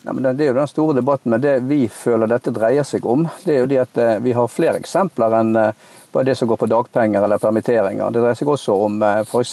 [0.00, 3.26] Ja, det er jo den store debatten, men det vi føler dette dreier seg om,
[3.44, 5.52] det er jo det at eh, vi har flere eksempler enn
[6.10, 8.08] bare det som går på dagpenger eller permitteringer.
[8.10, 9.52] Det dreier seg også om f.eks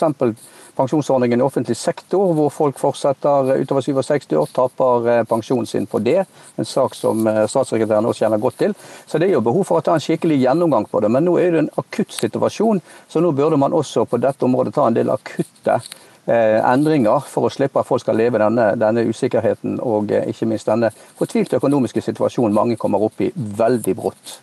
[0.78, 6.02] pensjonsordningen i offentlig sektor, hvor folk fortsetter utover 67 år, taper eh, pensjonen sin på
[6.06, 6.24] det.
[6.56, 8.76] En sak som eh, statssekretæren også kjenner godt til.
[9.06, 11.12] Så det er jo behov for å ta en skikkelig gjennomgang på det.
[11.14, 14.76] Men nå er det en akutt situasjon, så nå burde man også på dette området
[14.78, 19.08] ta en del akutte eh, endringer for å slippe at folk skal leve denne, denne
[19.10, 24.38] usikkerheten og ikke minst denne fortvilte økonomiske situasjonen mange kommer opp i veldig brått.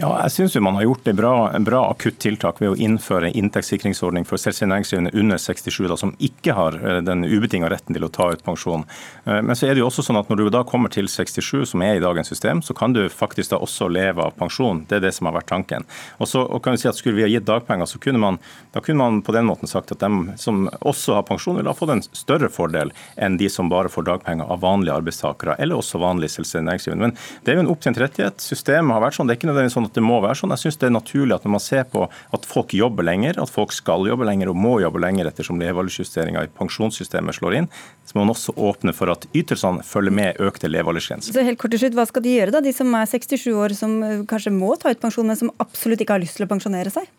[0.00, 4.24] Ja, jeg synes jo man har gjort et bra, bra akuttiltak ved å innføre inntektssikringsordning
[4.24, 8.08] for selvstendig næringsdrivende under 67 da, som ikke har eh, den ubetinga retten til å
[8.08, 8.86] ta ut pensjon.
[9.26, 11.66] Eh, men så er det jo også sånn at når du da kommer til 67,
[11.74, 14.86] som er i dagens system, så kan du faktisk da også leve av pensjon.
[14.88, 15.84] Det er det som har vært tanken.
[16.16, 18.40] Og så og kan vi si at Skulle vi ha gitt dagpenger, så kunne man,
[18.72, 21.76] da kunne man på den måten sagt at de som også har pensjon, vil ha
[21.76, 26.00] fått en større fordel enn de som bare får dagpenger av vanlige arbeidstakere, eller også
[26.00, 27.08] vanlige selvstendig næringsdrivende.
[27.10, 28.40] Men det er jo en opptjent rettighet.
[28.44, 29.28] Systemet har vært sånn.
[29.28, 30.54] Det er ikke nødvendigvis sånn at det må være sånn.
[30.54, 33.52] Jeg syns det er naturlig at når man ser på at folk jobber lenger, at
[33.52, 37.70] folk skal jobbe lenger og må jobbe lenger ettersom levealdersjusteringa i pensjonssystemet slår inn,
[38.06, 41.34] så må man også åpne for at ytelsene følger med økte levealdersgrenser.
[41.34, 43.74] Så helt kort til slutt, Hva skal de gjøre, da, de som er 67 år,
[43.76, 43.98] som
[44.30, 47.10] kanskje må ta ut pensjon, men som absolutt ikke har lyst til å pensjonere seg?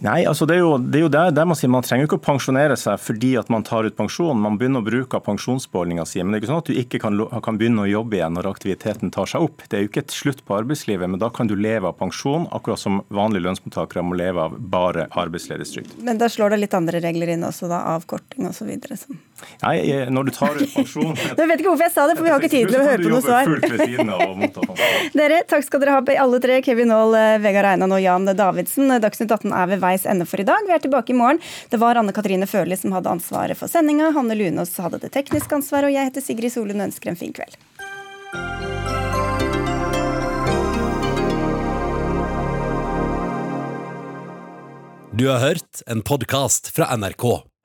[0.00, 2.16] Nei, altså det er jo, det er jo der, der, man sier man trenger ikke
[2.16, 4.38] å pensjonere seg fordi at man tar ut pensjon.
[4.40, 6.22] Man begynner å bruke av pensjonsbeholdninga si.
[6.22, 8.48] Men det er ikke sånn at du ikke kan, kan, begynne å jobbe igjen når
[8.48, 9.66] aktiviteten tar seg opp.
[9.68, 12.48] Det er jo ikke et slutt på arbeidslivet, men da kan du leve av pensjon,
[12.56, 15.98] akkurat som vanlige lønnsmottakere må leve av bare arbeidsledighetstrygd.
[16.06, 18.72] Men da slår det litt andre regler inn også, da, avkorting osv.
[19.62, 19.76] Nei,
[20.12, 22.42] når du tar ut pensjon Jeg vet ikke hvorfor jeg sa det, for vi har
[22.42, 23.48] ikke tid til å høre på noe svar.
[25.20, 26.60] Dere, takk skal dere ha, alle tre.
[26.64, 28.92] Kevin Aall, Vegard Einan og Jan Davidsen.
[29.02, 30.66] Dagsnytt 18 er ved veis ende for i dag.
[30.68, 31.42] Vi er tilbake i morgen.
[31.72, 34.12] Det var Anne Katrine Førli som hadde ansvaret for sendinga.
[34.16, 37.34] Hanne Lunås hadde det tekniske ansvaret, og jeg heter Sigrid Solund og ønsker en fin
[37.36, 37.58] kveld.
[45.12, 47.49] Du har hørt en podkast fra NRK.